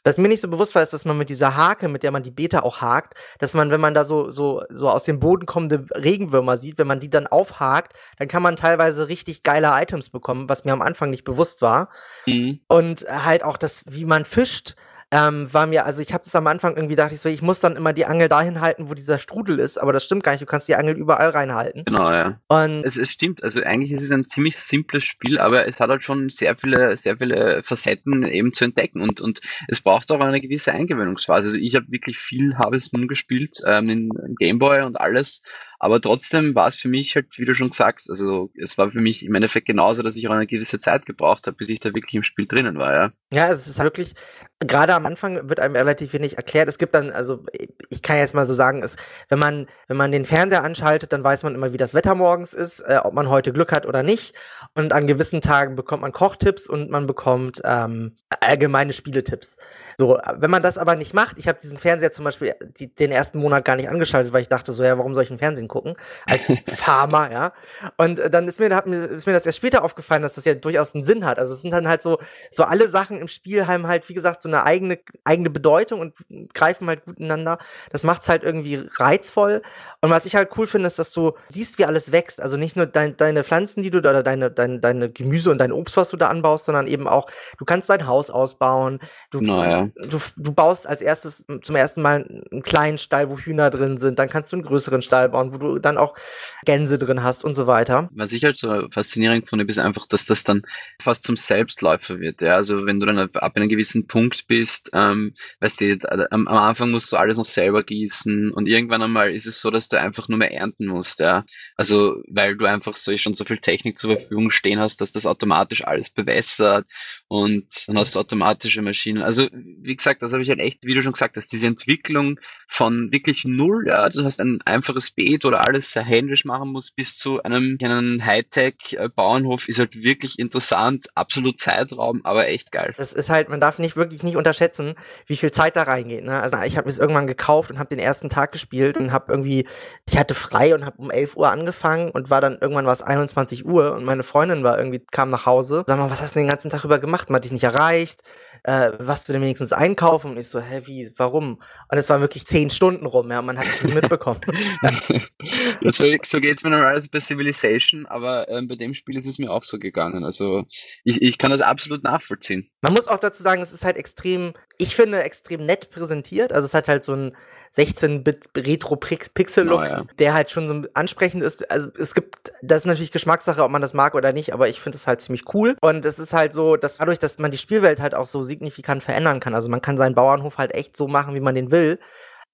was 0.09 0.17
mir 0.17 0.29
nicht 0.29 0.41
so 0.41 0.49
bewusst 0.49 0.75
war, 0.75 0.83
ist, 0.83 0.95
dass 0.95 1.05
man 1.05 1.19
mit 1.19 1.29
dieser 1.29 1.55
Hake, 1.55 1.87
mit 1.87 2.03
der 2.03 2.11
man 2.13 2.23
die 2.23 2.31
Beta 2.31 2.61
auch 2.61 2.81
hakt, 2.81 3.13
dass 3.41 3.53
man, 3.53 3.71
wenn 3.71 3.81
man 3.81 3.93
da 3.93 4.05
so, 4.05 4.31
so, 4.31 4.63
so 4.71 4.89
aus 4.89 5.05
dem 5.05 5.21
Boden 5.21 5.45
kommende 5.45 5.85
Regenwürmer 5.95 6.57
sieht, 6.57 6.79
wenn 6.79 6.87
man 6.87 6.99
die 6.99 7.11
dann 7.11 7.27
aufhakt, 7.27 7.93
dann 8.19 8.27
kann 8.27 8.43
man 8.43 8.57
teilweise 8.57 9.09
richtig 9.09 9.43
geile 9.43 9.71
Items 9.75 10.09
bekommen, 10.09 10.49
was 10.49 10.65
mir 10.65 10.73
am 10.73 10.81
Anfang 10.81 11.11
nicht 11.11 11.25
bewusst 11.25 11.61
war. 11.61 11.91
Mhm. 12.25 12.61
Und 12.69 13.07
halt 13.07 13.45
auch 13.45 13.59
das, 13.59 13.83
wie 13.87 14.07
man 14.07 14.25
fischt, 14.25 14.77
ähm, 15.11 15.53
war 15.53 15.67
mir, 15.67 15.87
also 15.87 16.03
ich 16.03 16.13
habe 16.13 16.25
das 16.25 16.35
am 16.35 16.47
Anfang 16.47 16.77
irgendwie 16.77 16.97
dachte 16.97 17.15
ich 17.15 17.21
so, 17.21 17.29
ich 17.29 17.41
muss 17.41 17.61
dann 17.61 17.77
immer 17.77 17.93
die 17.95 18.05
Angel 18.05 18.29
dahin 18.29 18.61
halten, 18.61 18.91
wo 18.91 18.95
dieser 18.95 19.19
Strudel 19.19 19.59
ist, 19.59 19.79
aber 19.79 19.93
das 19.93 20.05
stimmt 20.05 20.23
gar 20.23 20.33
nicht, 20.33 20.43
du 20.43 20.47
kannst 20.47 20.69
die 20.69 20.75
Angel 20.75 20.97
überall 20.97 21.31
reinhalten. 21.31 21.85
Genau, 21.87 22.11
ja. 22.11 22.41
Und 22.49 22.85
es, 22.85 22.97
es 22.97 23.11
stimmt, 23.11 23.43
also 23.43 23.63
eigentlich 23.63 23.93
ist 23.93 24.03
es 24.03 24.13
ein 24.13 24.29
ziemlich 24.29 24.57
simples 24.59 25.05
Spiel, 25.05 25.39
aber 25.39 25.67
es 25.67 25.81
hat 25.81 25.89
halt 25.89 26.05
schon 26.05 26.29
sehr 26.29 26.57
viele, 26.57 26.97
sehr 26.99 27.17
viele 27.17 27.63
Facetten 27.63 28.27
eben 28.27 28.53
zu 28.53 28.65
entdecken 28.65 29.01
und, 29.03 29.21
und 29.21 29.41
es 29.69 29.81
braucht 29.81 30.11
auch 30.13 30.21
eine 30.21 30.41
gewisse 30.41 30.73
Eingewöhnungsphase. 30.73 31.49
Also 31.49 31.59
ich 31.59 31.75
habe 31.75 31.87
wirklich 31.91 32.19
viel 32.19 32.57
Harvest 32.57 32.93
Moon 32.93 33.09
gespielt, 33.09 33.61
ähm, 33.67 33.89
in, 33.89 34.11
in 34.27 34.35
Gameboy 34.39 34.83
und 34.83 35.01
alles 35.01 35.43
aber 35.79 36.01
trotzdem 36.01 36.55
war 36.55 36.67
es 36.67 36.77
für 36.77 36.89
mich 36.89 37.15
halt, 37.15 37.27
wie 37.39 37.45
du 37.45 37.55
schon 37.55 37.71
gesagt, 37.71 38.07
also 38.09 38.51
es 38.61 38.79
war 38.79 38.91
für 38.91 39.01
mich 39.01 39.25
im 39.25 39.35
Endeffekt 39.35 39.67
genauso, 39.67 40.03
dass 40.03 40.17
ich 40.17 40.29
auch 40.29 40.33
eine 40.33 40.47
gewisse 40.47 40.81
Zeit 40.81 41.07
gebraucht 41.07 41.47
habe, 41.47 41.57
bis 41.57 41.69
ich 41.69 41.81
da 41.81 41.95
wirklich 41.95 42.15
im 42.15 42.25
Spiel 42.25 42.47
drinnen 42.47 42.79
war, 42.79 42.95
ja. 42.95 43.13
Ja, 43.33 43.51
es 43.51 43.69
ist 43.69 43.79
wirklich, 43.79 44.15
gerade 44.61 44.95
am 44.95 45.07
Anfang 45.07 45.49
wird 45.49 45.61
einem 45.61 45.77
relativ 45.77 46.13
wenig 46.13 46.37
erklärt. 46.37 46.69
Es 46.69 46.79
gibt 46.79 46.95
dann, 46.95 47.13
also 47.13 47.45
ich 47.91 48.03
kann 48.03 48.17
jetzt 48.17 48.35
mal 48.35 48.47
so 48.47 48.55
sagen, 48.55 48.83
es, 48.83 48.97
wenn 49.29 49.39
man, 49.39 49.67
wenn 49.87 49.97
man 49.97 50.11
den 50.11 50.25
Fernseher 50.25 50.65
anschaltet, 50.65 51.13
dann 51.13 51.23
weiß 51.23 51.45
man 51.45 51.55
immer, 51.55 51.73
wie 51.73 51.77
das 51.77 51.95
Wetter 51.95 52.15
morgens 52.15 52.55
ist, 52.55 52.81
äh, 52.81 52.99
ob 53.03 53.15
man 53.15 53.29
heute 53.29 53.53
Glück 53.53 53.71
hat 53.73 53.87
oder 53.87 54.03
nicht. 54.03 54.35
Und 54.75 54.93
an 54.93 55.07
gewissen 55.07 55.41
Tagen 55.41 55.77
bekommt 55.77 56.03
man 56.03 56.13
Kochtipps 56.13 56.67
und 56.67 56.91
man 56.91 57.07
bekommt 57.07 57.61
ähm, 57.65 58.17
allgemeine 58.41 58.93
Spieletipps. 58.93 59.59
So, 59.99 60.19
wenn 60.37 60.51
man 60.51 60.63
das 60.63 60.79
aber 60.79 60.97
nicht 60.97 61.15
macht, 61.15 61.39
ich 61.39 61.49
habe 61.49 61.59
diesen 61.61 61.79
Fernseher 61.79 62.13
zum 62.13 62.25
Beispiel 62.25 62.55
die, 62.79 62.95
den 62.95 63.13
ersten 63.13 63.39
Monat 63.39 63.65
gar 63.65 63.77
nicht 63.77 63.89
angeschaltet, 63.89 64.33
weil 64.33 64.43
ich 64.43 64.49
dachte 64.49 64.73
so, 64.73 64.83
ja, 64.83 64.97
warum 64.97 65.15
soll 65.15 65.25
ich 65.25 65.31
einen 65.31 65.39
Fernsehen 65.39 65.68
gucken? 65.69 65.97
Als 66.27 66.53
Farmer, 66.67 67.31
ja. 67.31 67.53
Und 67.97 68.19
äh, 68.19 68.31
dann 68.31 68.49
ist 68.49 68.61
mir, 68.61 68.69
ist 68.87 69.27
mir 69.27 69.33
das 69.33 69.47
erst 69.47 69.59
später 69.59 69.85
aufgefallen, 69.85 70.23
dass 70.23 70.35
das 70.35 70.45
ja 70.45 70.55
durchaus 70.55 70.95
einen 70.95 71.05
Sinn 71.05 71.25
hat. 71.25 71.39
Also 71.39 71.55
es 71.55 71.63
sind 71.63 71.73
dann 71.73 71.89
halt 71.89 72.03
so, 72.03 72.19
so 72.51 72.65
alle 72.65 72.89
Sachen 72.89 73.21
im 73.21 73.29
Spiel 73.29 73.67
haben 73.67 73.87
halt, 73.87 74.09
wie 74.09 74.15
gesagt, 74.15 74.43
so 74.43 74.49
eine 74.49 74.65
eigene, 74.65 74.99
eigene 75.25 75.51
Bedeutung 75.51 76.01
und 76.01 76.15
greifen 76.55 76.89
halt 76.89 77.05
gut 77.05 77.19
ineinander. 77.19 77.59
Das 77.91 78.05
macht's 78.05 78.29
halt 78.29 78.43
irgendwie 78.43 78.89
reizvoll. 78.95 79.63
Und 80.01 80.11
was 80.11 80.27
ich 80.27 80.35
halt 80.35 80.51
cool 80.57 80.67
finde, 80.67 80.87
ist, 80.87 80.99
dass 80.99 81.13
du 81.13 81.33
siehst, 81.51 81.79
wie 81.79 81.85
alles 81.85 82.13
wächst. 82.13 82.41
Also 82.41 82.57
nicht 82.57 82.77
nur 82.77 82.87
dein, 82.87 83.17
deine 83.17 83.45
Pflanzen, 83.45 83.83
die 83.83 83.91
du 83.91 83.99
oder 83.99 84.23
deine, 84.23 84.51
deine, 84.51 84.81
deine 84.81 85.11
Gemüse 85.11 85.51
und 85.51 85.59
dein 85.59 85.73
Obst, 85.73 85.97
was 85.97 86.09
du 86.09 86.17
da 86.17 86.29
anbaust, 86.29 86.65
sondern 86.65 86.87
eben 86.87 87.07
auch, 87.07 87.29
du 87.59 87.65
kannst 87.65 87.91
dein 87.91 88.07
Haus 88.07 88.31
ausbauen. 88.31 89.01
Du, 89.31 89.41
naja 89.41 89.89
du, 89.97 90.19
du 90.37 90.53
baust 90.53 90.89
als 90.89 91.01
erstes 91.01 91.45
zum 91.63 91.77
ersten 91.77 92.03
Mal 92.03 92.45
einen 92.51 92.63
kleinen 92.63 92.99
Stall, 92.99 93.31
wo 93.31 93.39
Hühner 93.39 93.71
drin 93.71 93.99
sind, 93.99 94.19
dann 94.19 94.29
kannst 94.29 94.53
du 94.53 94.57
einen 94.57 94.65
größeren 94.65 95.03
Stall 95.03 95.29
bauen, 95.29 95.53
wo 95.53 95.58
du 95.59 95.79
dann 95.79 95.99
auch 95.99 96.17
Gänse 96.65 96.99
drin 96.99 97.23
hast 97.23 97.45
und 97.45 97.55
so 97.55 97.67
weiter. 97.67 98.09
Was 98.15 98.33
ich 98.33 98.45
halt 98.45 98.57
so 98.57 98.89
faszinierend 98.91 99.49
finde, 99.49 99.65
ist 99.65 99.79
einfach, 99.79 100.07
dass 100.07 100.25
das 100.25 100.45
dann 100.45 100.63
fast 101.01 101.25
zum 101.25 101.37
Selbstläufer 101.37 102.19
wird. 102.21 102.43
Ja? 102.43 102.57
Also 102.57 102.87
wenn 102.87 103.01
du 103.01 103.07
dann 103.07 103.19
ab 103.19 103.57
einem 103.57 103.69
gewissen 103.69 104.07
Punkt 104.07 104.47
bist, 104.47 104.91
ähm, 104.93 105.35
weißt 105.61 105.81
du, 105.81 105.99
am, 106.31 106.49
am 106.49 106.57
Anfang 106.57 106.91
musst 106.91 107.13
du 107.13 107.17
alles 107.17 107.37
noch 107.37 107.45
selber 107.45 107.83
gießen 107.83 108.51
und 108.53 108.67
irgendwann 108.67 109.03
einmal 109.03 109.35
ist 109.35 109.47
es 109.47 109.61
so, 109.61 109.71
dass 109.71 109.89
du 109.89 109.99
einfach 109.99 110.29
nur 110.29 110.39
mehr 110.39 110.53
ernten 110.53 110.87
musst. 110.87 111.21
Ja? 111.21 111.45
Also 111.77 112.23
weil 112.29 112.57
du 112.57 112.67
einfach 112.67 112.95
so 112.95 113.17
schon 113.17 113.35
so 113.35 113.45
viel 113.45 113.59
Technik 113.59 113.99
zur 113.99 114.13
Verfügung 114.13 114.51
stehen 114.51 114.79
hast, 114.81 115.01
dass 115.01 115.13
das 115.13 115.27
automatisch 115.27 115.85
alles 115.85 116.11
bewässert 116.11 116.87
und 117.29 117.67
dann 117.89 117.99
hast 117.99 118.15
du 118.15 118.21
automatische 118.21 118.83
Maschinen. 118.83 119.23
Also 119.23 119.49
wie 119.53 119.97
gesagt, 119.97 120.23
das 120.23 120.33
habe 120.33 120.43
ich 120.43 120.49
halt 120.49 120.61
echt, 120.61 120.79
wie 120.83 120.95
du 120.95 121.03
schon 121.03 121.13
gesagt 121.13 121.37
hast, 121.37 121.53
diese 121.53 121.67
Entwicklung 121.67 122.39
von 122.69 123.13
wirklich 123.13 123.45
null, 123.45 123.87
ja, 123.89 124.09
du 124.09 124.25
hast 124.25 124.41
ein 124.41 124.61
einfaches 124.63 125.11
Beet 125.11 125.45
oder 125.49 125.67
alles 125.67 125.93
sehr 125.93 126.05
händisch 126.05 126.45
machen 126.45 126.71
musst, 126.71 126.95
bis 126.97 127.17
zu 127.17 127.43
einem 127.43 127.79
kleinen 127.79 128.25
Hightech-Bauernhof 128.25 129.69
ist 129.69 129.79
halt 129.79 130.03
wirklich 130.03 130.39
interessant, 130.39 131.09
absolut 131.15 131.59
Zeitraum, 131.59 132.21
aber 132.25 132.49
echt 132.49 132.73
geil. 132.73 132.95
Das 132.97 133.13
ist 133.13 133.31
halt, 133.31 133.49
man 133.49 133.61
darf 133.61 133.79
nicht 133.79 133.97
wirklich 133.97 134.23
nicht 134.23 134.37
unterschätzen, 134.37 134.95
wie 135.27 135.37
viel 135.37 135.51
Zeit 135.51 135.77
da 135.77 135.83
reingeht. 135.83 136.25
Ne? 136.25 136.41
Also 136.41 136.59
ich 136.59 136.77
habe 136.77 136.89
es 136.89 136.99
irgendwann 136.99 137.27
gekauft 137.27 137.71
und 137.71 137.79
habe 137.79 137.89
den 137.89 137.99
ersten 137.99 138.29
Tag 138.29 138.53
gespielt 138.53 138.97
und 138.97 139.13
habe 139.13 139.33
irgendwie, 139.33 139.67
ich 140.09 140.17
hatte 140.17 140.35
frei 140.35 140.75
und 140.75 140.85
habe 140.85 140.99
um 140.99 141.11
11 141.11 141.37
Uhr 141.37 141.51
angefangen 141.51 142.11
und 142.11 142.31
war 142.31 142.41
dann 142.41 142.59
irgendwann 142.61 142.87
war 142.87 142.93
es 142.93 143.03
21 143.03 143.67
Uhr 143.67 143.95
und 143.95 144.05
meine 144.05 144.23
Freundin 144.23 144.63
war 144.63 144.79
irgendwie, 144.79 145.01
kam 145.01 145.31
nach 145.31 145.47
Hause. 145.47 145.85
Sag 145.87 145.99
mal, 145.99 146.11
was 146.11 146.23
hast 146.23 146.35
du 146.35 146.39
den 146.39 146.49
ganzen 146.49 146.71
Tag 146.71 146.85
über 146.85 146.99
gemacht? 146.99 147.31
Man 147.31 147.37
hat 147.37 147.45
dich 147.45 147.53
nicht 147.53 147.65
erreicht 147.65 148.23
äh, 148.65 148.93
was 148.99 149.25
du 149.25 149.33
denn 149.33 149.43
wenigstens 149.43 149.73
einkaufen? 149.73 150.33
Und 150.33 150.37
ich 150.39 150.49
so, 150.49 150.61
hä, 150.61 150.83
wie, 150.85 151.13
warum? 151.17 151.61
Und 151.91 151.99
es 151.99 152.09
war 152.09 152.21
wirklich 152.21 152.47
zehn 152.47 152.71
Stunden 152.71 153.07
rum, 153.07 153.31
ja, 153.31 153.43
man 153.43 153.59
hat 153.59 153.67
es 153.67 153.83
nicht 153.83 153.95
mitbekommen. 154.01 154.41
ja, 155.41 155.93
so, 155.93 156.05
so 156.25 156.41
geht 156.41 156.57
es 156.57 156.63
mir 156.63 156.71
normalerweise 156.71 157.09
bei 157.09 157.21
Civilization, 157.21 158.07
aber 158.07 158.49
ähm, 158.49 158.67
bei 158.67 158.75
dem 158.75 158.95
Spiel 158.95 159.17
ist 159.17 159.27
es 159.27 159.39
mir 159.39 159.51
auch 159.51 159.63
so 159.63 159.79
gegangen. 159.79 160.25
Also 160.25 160.65
ich, 161.05 161.23
ich 161.23 161.39
kann 161.39 161.51
das 161.51 161.61
absolut 161.61 162.03
nachvollziehen. 162.03 162.69
Man 162.81 162.93
muss 162.93 163.09
auch 163.09 163.21
dazu 163.21 163.43
sagen, 163.43 163.63
es 163.63 163.73
ist 163.73 163.85
halt 163.85 163.97
extrem, 163.97 164.55
ich 164.79 164.97
finde, 164.97 165.23
extrem 165.23 165.65
nett 165.65 165.91
präsentiert. 165.91 166.53
Also 166.53 166.67
es 166.67 166.75
hat 166.75 166.89
halt 166.89 167.05
so 167.05 167.15
ein 167.15 167.37
16-Bit 167.77 168.49
Retro-Pixel-Look, 168.57 169.81
oh, 169.81 169.85
ja. 169.85 170.05
der 170.19 170.35
halt 170.35 170.51
schon 170.51 170.69
so 170.69 170.89
ansprechend 170.95 171.43
ist. 171.43 171.71
Also 171.71 171.89
es 171.99 172.15
gibt, 172.15 172.51
das 172.63 172.79
ist 172.79 172.87
natürlich 172.87 173.13
Geschmackssache, 173.13 173.63
ob 173.63 173.71
man 173.71 173.83
das 173.83 173.95
mag 173.95 174.15
oder 174.15 174.33
nicht, 174.33 174.53
aber 174.53 174.69
ich 174.69 174.81
finde 174.81 174.97
es 174.97 175.07
halt 175.07 175.21
ziemlich 175.21 175.55
cool. 175.55 175.77
Und 175.81 176.05
es 176.05 176.19
ist 176.19 176.33
halt 176.33 176.55
so, 176.55 176.77
dass 176.77 176.97
dadurch, 176.97 177.19
dass 177.19 177.39
man 177.39 177.51
die 177.51 177.59
Spielwelt 177.59 178.01
halt 178.01 178.15
auch 178.15 178.27
so 178.27 178.43
signifikant 178.43 179.03
verändern 179.03 179.41
kann. 179.41 179.55
Also 179.55 179.69
man 179.69 179.83
kann 179.83 179.99
seinen 179.99 180.15
Bauernhof 180.15 180.59
halt 180.59 180.75
echt 180.75 180.97
so 180.97 181.09
machen, 181.09 181.35
wie 181.35 181.41
man 181.41 181.55
den 181.55 181.71
will 181.71 181.99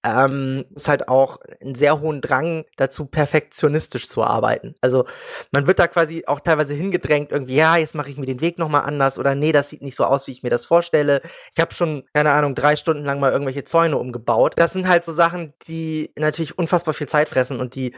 ähm, 0.05 0.65
ist 0.75 0.87
halt 0.87 1.09
auch 1.09 1.39
einen 1.61 1.73
sehr 1.73 1.99
hohen 1.99 2.21
Drang 2.21 2.65
dazu, 2.77 3.05
perfektionistisch 3.05 4.07
zu 4.07 4.23
arbeiten. 4.23 4.75
Also 4.79 5.05
man 5.53 5.65
wird 5.65 5.79
da 5.79 5.87
quasi 5.87 6.23
auch 6.27 6.39
teilweise 6.39 6.75
hingedrängt, 6.75 7.31
irgendwie, 7.31 7.55
ja, 7.55 7.75
jetzt 7.77 7.95
mache 7.95 8.09
ich 8.09 8.17
mir 8.17 8.27
den 8.27 8.39
Weg 8.41 8.59
nochmal 8.59 8.83
anders 8.83 9.17
oder 9.17 9.33
nee, 9.33 9.51
das 9.51 9.69
sieht 9.69 9.81
nicht 9.81 9.95
so 9.95 10.05
aus, 10.05 10.27
wie 10.27 10.31
ich 10.31 10.43
mir 10.43 10.51
das 10.51 10.63
vorstelle. 10.63 11.21
Ich 11.53 11.59
habe 11.59 11.73
schon, 11.73 12.03
keine 12.13 12.31
Ahnung, 12.31 12.53
drei 12.53 12.75
Stunden 12.75 13.03
lang 13.03 13.19
mal 13.19 13.31
irgendwelche 13.31 13.63
Zäune 13.63 13.97
umgebaut. 13.97 14.53
Das 14.57 14.73
sind 14.73 14.87
halt 14.87 15.05
so 15.05 15.11
Sachen, 15.11 15.53
die 15.67 16.11
natürlich 16.17 16.57
unfassbar 16.57 16.93
viel 16.93 17.07
Zeit 17.07 17.29
fressen 17.29 17.59
und 17.59 17.73
die 17.73 17.95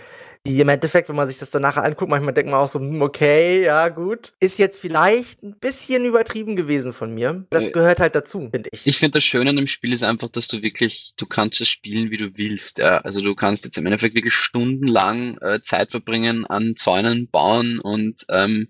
die 0.48 0.60
im 0.62 0.70
Endeffekt, 0.70 1.10
wenn 1.10 1.16
man 1.16 1.27
sich 1.27 1.38
das 1.39 1.50
dann 1.50 1.62
nachher 1.62 1.84
anguckt, 1.84 2.10
manchmal 2.10 2.34
denkt 2.34 2.50
man 2.50 2.60
auch 2.60 2.68
so, 2.68 2.80
hm, 2.80 3.01
okay, 3.01 3.63
ja, 3.63 3.89
gut. 3.89 4.34
Ist 4.39 4.58
jetzt 4.58 4.80
vielleicht 4.80 5.44
ein 5.44 5.58
bisschen 5.60 6.06
übertrieben 6.06 6.56
gewesen 6.56 6.94
von 6.94 7.13
mir. 7.13 7.46
Das 7.50 7.72
gehört 7.72 8.00
halt 8.00 8.16
dazu, 8.16 8.50
finde 8.51 8.70
ich. 8.72 8.88
Ich 8.88 8.98
finde 8.98 9.18
das 9.18 9.25
Schöne 9.25 9.50
an 9.50 9.58
dem 9.58 9.68
Spiel 9.68 9.92
ist 9.94 10.04
einfach, 10.04 10.30
dass 10.30 10.48
du 10.48 10.62
wirklich, 10.62 11.13
du 11.18 11.25
kannst 11.25 11.60
es 11.60 11.68
spielen, 11.68 12.12
wie 12.12 12.18
du 12.18 12.38
willst. 12.38 12.77
Ja. 12.77 13.00
Also 13.00 13.22
du 13.22 13.36
kannst 13.36 13.66
jetzt 13.66 13.77
im 13.77 13.86
Endeffekt 13.86 14.16
wirklich 14.16 14.34
stundenlang 14.34 15.38
äh, 15.39 15.62
Zeit 15.62 15.92
verbringen 15.92 16.46
an 16.46 16.75
Zäunen 16.77 17.30
bauen 17.30 17.80
und 17.80 18.25
ähm, 18.30 18.68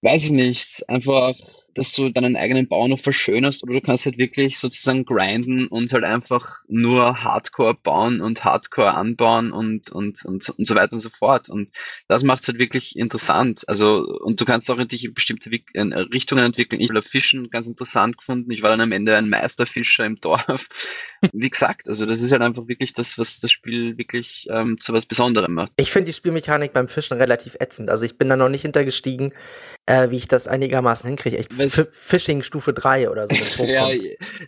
weiß 0.00 0.24
ich 0.24 0.30
nicht, 0.30 0.88
einfach 0.88 1.34
dass 1.78 1.92
du 1.92 2.10
deinen 2.10 2.36
eigenen 2.36 2.68
Bauernhof 2.68 3.00
verschönerst 3.00 3.62
oder 3.62 3.74
du 3.74 3.80
kannst 3.80 4.04
halt 4.06 4.18
wirklich 4.18 4.58
sozusagen 4.58 5.04
grinden 5.04 5.68
und 5.68 5.92
halt 5.92 6.04
einfach 6.04 6.62
nur 6.68 7.22
Hardcore 7.22 7.74
bauen 7.74 8.20
und 8.20 8.44
Hardcore 8.44 8.94
anbauen 8.94 9.52
und, 9.52 9.90
und, 9.90 10.24
und, 10.24 10.48
und 10.48 10.66
so 10.66 10.74
weiter 10.74 10.94
und 10.94 11.00
so 11.00 11.10
fort. 11.10 11.48
Und 11.48 11.70
das 12.08 12.22
macht 12.22 12.42
es 12.42 12.48
halt 12.48 12.58
wirklich 12.58 12.96
interessant. 12.96 13.64
Also, 13.68 14.04
und 14.20 14.40
du 14.40 14.44
kannst 14.44 14.70
auch 14.70 14.78
in 14.78 14.88
dich 14.88 15.04
in 15.04 15.14
bestimmte 15.14 15.50
Richtungen 15.50 16.44
entwickeln. 16.44 16.80
Ich 16.80 16.90
habe 16.90 17.02
Fischen 17.02 17.50
ganz 17.50 17.66
interessant 17.66 18.18
gefunden. 18.18 18.50
Ich 18.50 18.62
war 18.62 18.70
dann 18.70 18.80
am 18.80 18.92
Ende 18.92 19.16
ein 19.16 19.28
Meisterfischer 19.28 20.04
im 20.04 20.20
Dorf. 20.20 20.68
Wie 21.32 21.50
gesagt, 21.50 21.88
also 21.88 22.06
das 22.06 22.22
ist 22.22 22.32
halt 22.32 22.42
einfach 22.42 22.68
wirklich 22.68 22.92
das, 22.92 23.18
was 23.18 23.38
das 23.38 23.50
Spiel 23.52 23.98
wirklich 23.98 24.46
ähm, 24.50 24.80
zu 24.80 24.92
was 24.92 25.06
Besonderem 25.06 25.54
macht. 25.54 25.72
Ich 25.76 25.92
finde 25.92 26.06
die 26.06 26.12
Spielmechanik 26.12 26.72
beim 26.72 26.88
Fischen 26.88 27.16
relativ 27.16 27.56
ätzend. 27.60 27.90
Also 27.90 28.04
ich 28.04 28.18
bin 28.18 28.28
da 28.28 28.36
noch 28.36 28.48
nicht 28.48 28.62
hintergestiegen, 28.62 29.32
äh, 29.86 30.10
wie 30.10 30.16
ich 30.16 30.28
das 30.28 30.48
einigermaßen 30.48 31.08
hinkriege. 31.08 31.36
Ich 31.36 31.48
Phishing 31.92 32.42
Stufe 32.42 32.72
3 32.72 33.10
oder 33.10 33.26
so. 33.26 33.34
ja, 33.64 33.90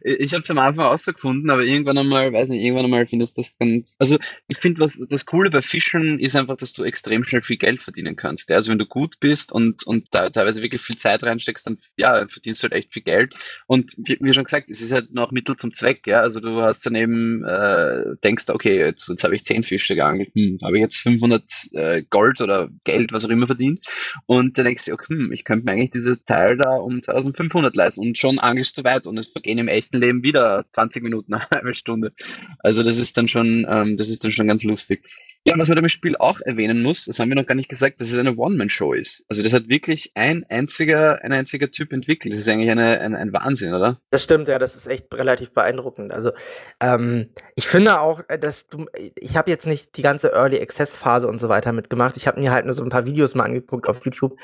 ich 0.03 0.33
habe 0.33 0.43
es 0.43 0.51
am 0.51 0.59
Anfang 0.59 0.87
auch 0.87 0.99
so 0.99 1.13
gefunden, 1.13 1.51
aber 1.51 1.63
irgendwann 1.63 1.99
einmal, 1.99 2.33
weiß 2.33 2.49
nicht, 2.49 2.63
irgendwann 2.63 2.87
einmal 2.87 3.07
findest 3.07 3.37
du 3.37 3.43
das 3.43 3.57
dann. 3.59 3.85
Also 3.99 4.19
ich 4.49 4.59
finde, 4.59 4.81
was 4.81 4.99
das 5.09 5.27
Coole 5.27 5.51
bei 5.51 5.63
Fischen 5.63 6.19
ist 6.19 6.37
einfach, 6.37 6.57
dass 6.57 6.73
du 6.73 6.85
extrem 6.85 7.25
schnell 7.25 7.43
viel 7.43 7.57
Geld 7.57 7.83
verdienen 7.83 8.17
kannst. 8.17 8.51
Also 8.53 8.71
wenn 8.71 8.79
du 8.79 8.87
gut 8.87 9.21
bist 9.21 9.53
und, 9.53 9.87
und 9.87 10.07
da 10.11 10.31
teilweise 10.31 10.63
wirklich 10.63 10.83
viel 10.83 10.97
Zeit 10.97 11.23
reinsteckst, 11.23 11.67
dann 11.67 11.79
ja, 11.97 12.27
verdienst 12.27 12.63
du 12.63 12.65
halt 12.65 12.73
echt 12.73 12.93
viel 12.93 13.03
Geld. 13.03 13.35
Und 13.67 13.95
wie, 13.99 14.19
wie 14.21 14.33
schon 14.33 14.45
gesagt, 14.45 14.71
es 14.71 14.81
ist 14.81 14.93
halt 14.93 15.13
noch 15.13 15.33
Mittel 15.33 15.57
zum 15.57 15.73
Zweck, 15.73 16.07
ja. 16.07 16.21
Also 16.21 16.41
du 16.41 16.61
hast 16.63 16.85
dann 16.87 16.95
eben, 16.95 17.45
äh, 17.45 18.17
denkst, 18.23 18.45
okay, 18.49 18.79
jetzt, 18.79 19.09
jetzt 19.09 19.25
habe 19.25 19.35
ich 19.35 19.45
10 19.45 19.65
Fische 19.65 19.95
geangelt, 19.95 20.31
hm, 20.35 20.59
habe 20.63 20.77
ich 20.77 20.83
jetzt 20.83 20.97
500 20.97 21.43
äh, 21.73 22.03
Gold 22.09 22.41
oder 22.41 22.69
Geld, 22.85 23.13
was 23.13 23.25
auch 23.25 23.31
immer 23.31 23.47
verdient. 23.47 23.85
Und 24.27 24.59
dann 24.59 24.65
denkst 24.65 24.85
du, 24.87 24.93
okay, 24.93 25.15
hm, 25.15 25.33
ich 25.33 25.45
könnte 25.45 25.65
mir 25.65 25.73
eigentlich 25.73 25.91
dieses 25.91 26.25
Teil 26.25 26.57
da 26.57 26.77
um 26.77 27.00
1500 27.09 27.71
500 27.71 27.77
leisten 27.77 28.01
und 28.01 28.19
schon 28.19 28.39
angelst 28.39 28.79
du 28.79 28.85
weit 28.85 29.07
und 29.07 29.19
es 29.19 29.27
vergehen 29.27 29.59
im 29.59 29.69
echten 29.69 29.99
Leben 29.99 30.23
wieder 30.23 30.65
20 30.73 31.03
Minuten, 31.03 31.35
eine 31.35 31.47
halbe 31.55 31.75
Stunde. 31.75 32.13
Also 32.61 32.83
das 32.83 32.99
ist 32.99 33.17
dann 33.17 33.29
schon, 33.29 33.67
ähm, 33.69 33.97
das 33.97 34.09
ist 34.09 34.25
dann 34.25 34.33
schon 34.33 34.47
ganz 34.47 34.65
lustig. 34.65 35.05
Ja, 35.45 35.55
was 35.57 35.69
man 35.69 35.77
dem 35.77 35.89
Spiel 35.89 36.17
auch 36.17 36.41
erwähnen 36.41 36.83
muss, 36.83 37.07
das 37.07 37.19
haben 37.19 37.31
wir 37.31 37.35
noch 37.35 37.47
gar 37.47 37.55
nicht 37.55 37.71
gesagt, 37.71 38.01
dass 38.01 38.11
es 38.11 38.19
eine 38.19 38.37
One-Man-Show 38.37 38.93
ist. 38.93 39.25
Also 39.29 39.43
das 39.43 39.55
hat 39.55 39.69
wirklich 39.69 40.13
ein 40.15 40.45
einziger, 40.49 41.25
ein 41.25 41.33
einziger 41.33 41.71
Typ 41.71 41.93
entwickelt. 41.95 42.35
Das 42.35 42.43
ist 42.43 42.49
eigentlich 42.49 42.71
eine, 42.71 43.01
ein, 43.01 43.15
ein 43.15 43.33
Wahnsinn, 43.33 43.73
oder? 43.73 44.01
Das 44.11 44.23
stimmt, 44.23 44.49
ja, 44.49 44.59
das 44.59 44.77
ist 44.77 44.87
echt 44.87 45.07
relativ 45.15 45.53
beeindruckend. 45.53 46.13
Also 46.13 46.33
ähm, 46.81 47.31
ich 47.55 47.67
finde 47.69 48.01
auch, 48.01 48.21
äh, 48.29 48.39
dass 48.39 48.69
du, 48.69 48.87
ich 49.17 49.37
habe 49.37 49.51
jetzt 49.51 49.67
nicht 49.67 49.97
die 49.97 50.03
ganze 50.03 50.33
Early 50.33 50.61
Access 50.61 50.95
Phase 50.95 51.27
und 51.27 51.39
so 51.39 51.49
weiter 51.49 51.73
mitgemacht. 51.73 52.19
Ich 52.19 52.27
habe 52.27 52.39
mir 52.39 52.53
halt 52.53 52.67
nur 52.67 52.75
so 52.75 52.83
ein 52.83 52.91
paar 52.91 53.07
Videos 53.07 53.35
mal 53.35 53.45
angeguckt 53.45 53.89
auf 53.89 54.05
YouTube. 54.05 54.39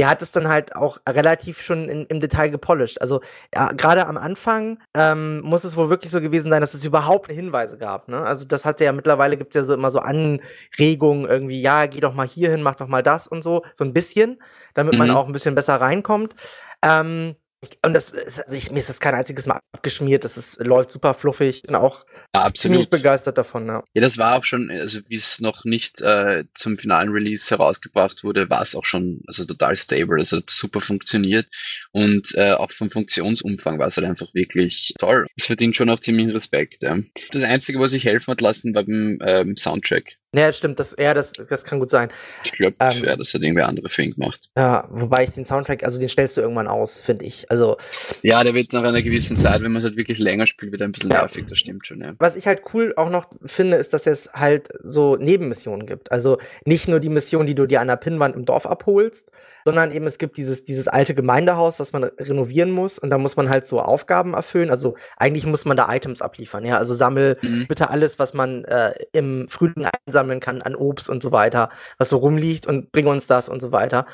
Der 0.00 0.10
hat 0.10 0.22
es 0.22 0.32
dann 0.32 0.48
halt 0.48 0.74
auch 0.74 0.98
relativ 1.08 1.62
schon 1.62 1.88
in, 1.88 1.99
im 2.06 2.20
Detail 2.20 2.50
gepolished. 2.50 3.00
Also 3.00 3.20
ja, 3.54 3.72
gerade 3.72 4.06
am 4.06 4.16
Anfang 4.16 4.78
ähm, 4.94 5.40
muss 5.40 5.64
es 5.64 5.76
wohl 5.76 5.90
wirklich 5.90 6.10
so 6.10 6.20
gewesen 6.20 6.50
sein, 6.50 6.60
dass 6.60 6.74
es 6.74 6.84
überhaupt 6.84 7.30
Hinweise 7.30 7.78
gab. 7.78 8.08
Ne? 8.08 8.20
Also 8.20 8.44
das 8.44 8.64
hat 8.64 8.80
ja 8.80 8.92
mittlerweile 8.92 9.36
gibt 9.36 9.54
es 9.54 9.60
ja 9.60 9.64
so 9.64 9.74
immer 9.74 9.90
so 9.90 9.98
an 9.98 10.20
Anregungen 10.20 11.28
irgendwie, 11.28 11.60
ja, 11.60 11.86
geh 11.86 12.00
doch 12.00 12.14
mal 12.14 12.26
hier 12.26 12.50
hin, 12.50 12.62
mach 12.62 12.76
doch 12.76 12.88
mal 12.88 13.02
das 13.02 13.26
und 13.26 13.42
so, 13.42 13.62
so 13.74 13.84
ein 13.84 13.92
bisschen, 13.92 14.40
damit 14.74 14.94
mhm. 14.94 14.98
man 15.00 15.10
auch 15.10 15.26
ein 15.26 15.32
bisschen 15.32 15.54
besser 15.54 15.76
reinkommt. 15.76 16.34
Ähm, 16.82 17.36
ich, 17.62 17.78
und 17.84 17.92
das 17.92 18.10
ist, 18.10 18.42
also 18.42 18.56
ich, 18.56 18.70
mir 18.70 18.78
ist 18.78 18.88
das 18.88 19.00
kein 19.00 19.14
einziges 19.14 19.46
Mal 19.46 19.60
abgeschmiert, 19.72 20.24
das 20.24 20.36
ist, 20.36 20.58
läuft 20.60 20.92
super 20.92 21.14
fluffig, 21.14 21.56
ich 21.56 21.62
bin 21.62 21.74
auch 21.74 22.06
ja, 22.34 22.50
ziemlich 22.52 22.88
begeistert 22.88 23.36
davon. 23.36 23.66
Ja. 23.66 23.84
ja, 23.92 24.00
das 24.00 24.16
war 24.16 24.36
auch 24.36 24.44
schon, 24.44 24.70
also 24.70 25.00
wie 25.08 25.16
es 25.16 25.40
noch 25.40 25.64
nicht 25.64 26.00
äh, 26.00 26.44
zum 26.54 26.78
finalen 26.78 27.10
Release 27.10 27.50
herausgebracht 27.50 28.24
wurde, 28.24 28.48
war 28.48 28.62
es 28.62 28.74
auch 28.74 28.84
schon 28.84 29.22
also 29.26 29.44
total 29.44 29.76
stable, 29.76 30.16
also 30.16 30.38
hat 30.38 30.48
super 30.48 30.80
funktioniert 30.80 31.48
und 31.92 32.34
äh, 32.34 32.52
auch 32.52 32.70
vom 32.70 32.90
Funktionsumfang 32.90 33.78
war 33.78 33.88
es 33.88 33.96
halt 33.96 34.06
einfach 34.06 34.32
wirklich 34.32 34.94
toll. 34.98 35.26
Es 35.36 35.46
verdient 35.46 35.76
schon 35.76 35.90
auch 35.90 36.00
ziemlich 36.00 36.34
Respekt. 36.34 36.82
Ja. 36.82 36.98
Das 37.32 37.42
Einzige, 37.42 37.78
was 37.80 37.92
ich 37.92 38.04
helfen 38.04 38.30
hat 38.30 38.40
lassen, 38.40 38.74
war 38.74 38.84
beim 38.84 39.18
ähm, 39.22 39.56
Soundtrack. 39.56 40.19
Ja, 40.32 40.52
stimmt, 40.52 40.78
das, 40.78 40.94
ja, 40.96 41.12
das, 41.12 41.32
das 41.32 41.64
kann 41.64 41.80
gut 41.80 41.90
sein. 41.90 42.08
Ich 42.44 42.52
glaube, 42.52 42.76
ähm, 42.78 43.02
ja, 43.02 43.16
das 43.16 43.34
hat 43.34 43.42
irgendwer 43.42 43.66
andere 43.66 43.88
für 43.88 44.02
ihn 44.02 44.12
gemacht. 44.12 44.48
Ja, 44.56 44.86
wobei 44.90 45.24
ich 45.24 45.30
den 45.30 45.44
Soundtrack, 45.44 45.82
also 45.82 45.98
den 45.98 46.08
stellst 46.08 46.36
du 46.36 46.40
irgendwann 46.40 46.68
aus, 46.68 47.00
finde 47.00 47.24
ich. 47.24 47.50
Also. 47.50 47.78
Ja, 48.22 48.44
der 48.44 48.54
wird 48.54 48.72
nach 48.72 48.84
einer 48.84 49.02
gewissen 49.02 49.36
Zeit, 49.36 49.60
wenn 49.62 49.72
man 49.72 49.80
es 49.80 49.84
halt 49.84 49.96
wirklich 49.96 50.18
länger 50.18 50.46
spielt, 50.46 50.70
wird 50.70 50.82
ein 50.82 50.92
bisschen 50.92 51.10
ja. 51.10 51.22
nervig, 51.22 51.46
das 51.48 51.58
stimmt 51.58 51.84
schon, 51.84 52.00
ja. 52.00 52.14
Was 52.20 52.36
ich 52.36 52.46
halt 52.46 52.62
cool 52.72 52.94
auch 52.96 53.10
noch 53.10 53.26
finde, 53.44 53.76
ist, 53.76 53.92
dass 53.92 54.06
es 54.06 54.32
halt 54.32 54.68
so 54.84 55.16
Nebenmissionen 55.16 55.84
gibt. 55.84 56.12
Also 56.12 56.38
nicht 56.64 56.86
nur 56.86 57.00
die 57.00 57.08
Mission, 57.08 57.46
die 57.46 57.56
du 57.56 57.66
dir 57.66 57.80
an 57.80 57.88
der 57.88 57.96
Pinnwand 57.96 58.36
im 58.36 58.44
Dorf 58.44 58.66
abholst, 58.66 59.32
sondern 59.64 59.90
eben 59.92 60.06
es 60.06 60.18
gibt 60.18 60.36
dieses, 60.36 60.64
dieses 60.64 60.88
alte 60.88 61.14
Gemeindehaus, 61.14 61.78
was 61.78 61.92
man 61.92 62.04
renovieren 62.04 62.70
muss 62.70 62.98
und 62.98 63.10
da 63.10 63.18
muss 63.18 63.36
man 63.36 63.48
halt 63.48 63.66
so 63.66 63.80
Aufgaben 63.80 64.34
erfüllen. 64.34 64.70
Also 64.70 64.96
eigentlich 65.16 65.46
muss 65.46 65.64
man 65.64 65.76
da 65.76 65.92
Items 65.92 66.22
abliefern, 66.22 66.64
ja. 66.64 66.78
Also 66.78 66.94
sammel 66.94 67.38
mhm. 67.42 67.66
bitte 67.66 67.90
alles, 67.90 68.18
was 68.18 68.34
man 68.34 68.64
äh, 68.64 68.94
im 69.12 69.48
Frühling 69.48 69.88
einsammeln 70.06 70.40
kann 70.40 70.62
an 70.62 70.74
Obst 70.74 71.08
und 71.08 71.22
so 71.22 71.32
weiter, 71.32 71.70
was 71.98 72.08
so 72.08 72.18
rumliegt 72.18 72.66
und 72.66 72.92
bring 72.92 73.06
uns 73.06 73.26
das 73.26 73.48
und 73.48 73.60
so 73.60 73.72
weiter. 73.72 74.06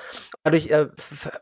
Dadurch 0.44 0.70
äh, 0.70 0.86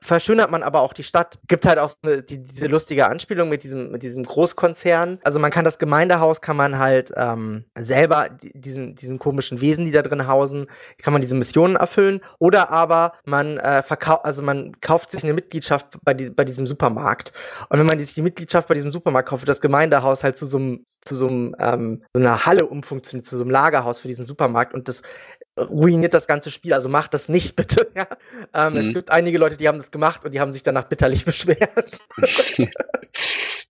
verschönert 0.01 0.51
man 0.51 0.63
aber 0.63 0.81
auch 0.81 0.93
die 0.93 1.03
Stadt. 1.03 1.39
Gibt 1.47 1.67
halt 1.67 1.79
auch 1.79 1.89
so 1.89 1.97
eine, 2.03 2.23
die, 2.23 2.43
diese 2.43 2.67
lustige 2.67 3.09
Anspielung 3.09 3.49
mit 3.49 3.63
diesem, 3.63 3.91
mit 3.91 4.03
diesem 4.03 4.25
Großkonzern. 4.25 5.19
Also 5.25 5.39
man 5.39 5.51
kann 5.51 5.65
das 5.65 5.79
Gemeindehaus 5.79 6.41
kann 6.41 6.57
man 6.57 6.79
halt 6.79 7.13
ähm, 7.17 7.65
selber 7.75 8.29
diesen, 8.31 8.95
diesen 8.95 9.19
komischen 9.19 9.61
Wesen, 9.61 9.85
die 9.85 9.93
da 9.93 10.03
drin 10.03 10.27
hausen, 10.27 10.67
kann 10.99 11.13
man 11.13 11.23
diese 11.23 11.35
Missionen 11.35 11.77
erfüllen. 11.77 12.21
Oder 12.39 12.71
aber 12.71 13.13
man 13.25 13.59
äh, 13.59 13.83
verkauft, 13.83 14.04
also 14.07 14.43
man 14.43 14.81
kauft 14.81 15.11
sich 15.11 15.23
eine 15.25 15.35
Mitgliedschaft 15.35 15.99
bei, 16.05 16.15
die, 16.15 16.31
bei 16.31 16.45
diesem 16.45 16.67
Supermarkt. 16.67 17.33
Und 17.69 17.79
wenn 17.79 17.87
man 17.87 17.99
sich 17.99 18.15
die 18.15 18.23
Mitgliedschaft 18.23 18.69
bei 18.69 18.75
diesem 18.75 18.93
Supermarkt 18.93 19.29
kauft, 19.29 19.43
wird 19.43 19.49
das 19.49 19.61
Gemeindehaus 19.61 20.25
halt 20.25 20.37
zu 20.37 20.47
so 20.47 20.59
einem, 20.59 20.85
zu 21.05 21.15
so 21.15 21.29
einem, 21.29 21.57
ähm, 21.59 22.05
so 22.15 22.21
einer 22.21 22.47
Halle 22.47 22.67
umfunktioniert, 22.67 23.27
zu 23.27 23.37
so 23.37 23.45
einem 23.45 23.51
Lagerhaus 23.51 24.01
für 24.01 24.09
diesen 24.09 24.27
Supermarkt. 24.27 24.75
Und 24.75 24.89
das 24.89 25.03
ruiniert 25.59 26.15
das 26.15 26.27
ganze 26.27 26.51
Spiel, 26.51 26.75
also 26.75 26.89
macht 26.89 27.15
das 27.15 27.29
nicht 27.29 27.57
bitte. 27.57 27.91
Ja? 27.95 28.07
Ähm, 28.53 28.75
mhm. 28.75 28.79
Es 28.79 28.93
gibt 28.93 29.11
einige 29.11 29.39
Leute, 29.39 29.57
die 29.57 29.69
haben 29.69 29.79
das 29.79 29.91
gemacht 29.91 30.25
und 30.25 30.33
die 30.33 30.41
haben 30.41 30.53
sich 30.53 30.63
danach 30.63 30.85
bitterlich 30.85 31.25
beschwert. 31.27 31.99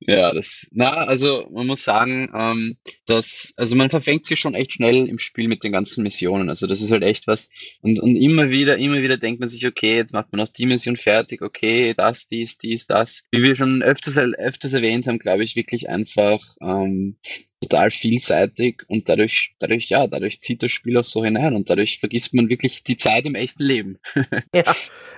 Ja, 0.01 0.33
das, 0.33 0.67
na, 0.71 0.91
also 0.93 1.49
man 1.53 1.67
muss 1.67 1.85
sagen, 1.85 2.31
ähm, 2.35 2.77
dass, 3.07 3.53
also 3.57 3.77
man 3.77 3.91
verfängt 3.91 4.27
sich 4.27 4.39
schon 4.39 4.55
echt 4.55 4.75
schnell 4.75 5.09
im 5.09 5.19
Spiel 5.19 5.49
mit 5.49 5.65
den 5.65 5.73
ganzen 5.73 6.03
Missionen. 6.03 6.49
Also 6.49 6.67
das 6.67 6.83
ist 6.83 6.91
halt 6.91 7.03
echt 7.03 7.27
was. 7.27 7.49
Und, 7.81 8.01
und 8.01 8.17
immer 8.17 8.51
wieder, 8.51 8.77
immer 8.77 9.01
wieder 9.03 9.17
denkt 9.17 9.41
man 9.41 9.49
sich, 9.49 9.67
okay, 9.67 9.97
jetzt 9.97 10.13
macht 10.13 10.33
man 10.33 10.41
auch 10.41 10.49
die 10.53 10.67
Mission 10.67 10.97
fertig, 10.97 11.43
okay, 11.43 11.95
das, 11.97 12.27
dies, 12.27 12.59
dies, 12.59 12.87
das. 12.87 13.25
Wie 13.31 13.43
wir 13.43 13.55
schon 13.57 13.83
öfters, 13.83 14.17
öfters 14.17 14.73
erwähnt 14.73 15.07
haben, 15.07 15.19
glaube 15.19 15.45
ich, 15.45 15.57
wirklich 15.57 15.89
einfach 15.89 16.41
ähm, 16.61 17.17
total 17.65 17.91
vielseitig 17.91 18.83
und 18.89 19.09
dadurch, 19.09 19.55
dadurch, 19.59 19.89
ja, 19.89 20.07
dadurch 20.07 20.41
zieht 20.41 20.63
das 20.63 20.71
Spiel 20.71 20.99
auch 20.99 21.05
so 21.05 21.25
hinein 21.25 21.55
und 21.55 21.71
dadurch 21.71 21.99
vergisst 21.99 22.35
man 22.35 22.51
wirklich 22.51 22.85
die 22.85 22.97
Zeit 22.97 23.25
im 23.27 23.35
echten 23.35 23.63
Leben. 23.63 23.99
ja, 24.55 24.75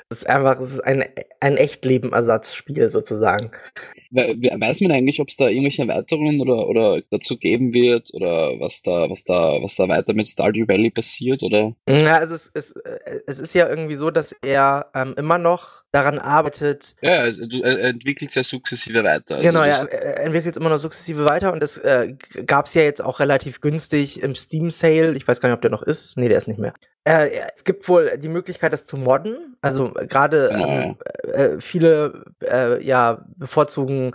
es 0.09 0.19
ist 0.19 0.27
einfach, 0.29 0.61
es 0.61 0.73
ist 0.73 0.81
ein, 0.81 1.05
ein 1.41 1.57
Echtleben-Ersatzspiel 1.57 2.91
sozusagen. 2.91 3.51
Weiß 4.13 4.81
man 4.81 4.93
eigentlich, 4.93 5.21
ob 5.21 5.29
es 5.29 5.37
da 5.37 5.49
irgendwelche 5.49 5.83
Erweiterungen 5.83 6.41
oder, 6.41 6.69
oder 6.69 7.03
dazu 7.11 7.37
geben 7.37 7.75
wird 7.75 8.15
oder 8.15 8.61
was 8.61 8.83
da, 8.83 9.11
was 9.11 9.25
da, 9.25 9.61
was 9.61 9.75
da 9.75 9.89
weiter 9.89 10.15
mit 10.15 10.29
Stardew 10.29 10.69
Valley 10.69 10.91
passiert 10.91 11.43
oder? 11.43 11.75
Ja, 11.89 12.19
also 12.19 12.35
es 12.35 12.47
ist, 12.47 12.77
es 13.27 13.41
ist 13.41 13.55
ja 13.55 13.69
irgendwie 13.69 13.97
so, 13.97 14.11
dass 14.11 14.33
er 14.43 14.91
ähm, 14.95 15.15
immer 15.17 15.39
noch 15.39 15.83
daran 15.97 16.19
arbeitet. 16.19 16.95
Ja, 17.01 17.21
also 17.21 17.43
entwickelt 17.43 18.31
es 18.31 18.35
ja 18.35 18.45
sukzessive 18.45 19.03
weiter. 19.03 19.37
Also 19.37 19.49
genau, 19.49 19.65
ja, 19.65 19.85
er 19.87 20.21
entwickelt 20.25 20.55
es 20.55 20.61
immer 20.61 20.69
noch 20.69 20.77
sukzessive 20.77 21.25
weiter 21.25 21.55
und 21.55 21.63
es 21.63 21.79
äh, 21.79 22.15
gab 22.45 22.67
es 22.67 22.75
ja 22.75 22.83
jetzt 22.83 23.03
auch 23.03 23.19
relativ 23.19 23.63
günstig 23.63 24.23
im 24.23 24.35
Steam 24.35 24.71
Sale. 24.71 25.15
Ich 25.17 25.27
weiß 25.27 25.41
gar 25.41 25.49
nicht, 25.49 25.57
ob 25.57 25.63
der 25.63 25.71
noch 25.71 25.83
ist. 25.83 26.19
Nee, 26.19 26.29
der 26.29 26.37
ist 26.37 26.49
nicht 26.49 26.59
mehr. 26.59 26.75
Äh, 27.05 27.31
es 27.57 27.65
gibt 27.65 27.89
wohl 27.89 28.19
die 28.19 28.29
Möglichkeit, 28.29 28.75
das 28.75 28.85
zu 28.85 28.99
modden. 28.99 29.57
Also 29.63 29.93
gerade 29.93 30.49
genau, 30.53 30.69
ähm, 30.69 30.97
äh, 31.33 31.61
viele 31.61 32.25
äh, 32.43 32.85
ja 32.85 33.25
bevorzugen 33.37 34.13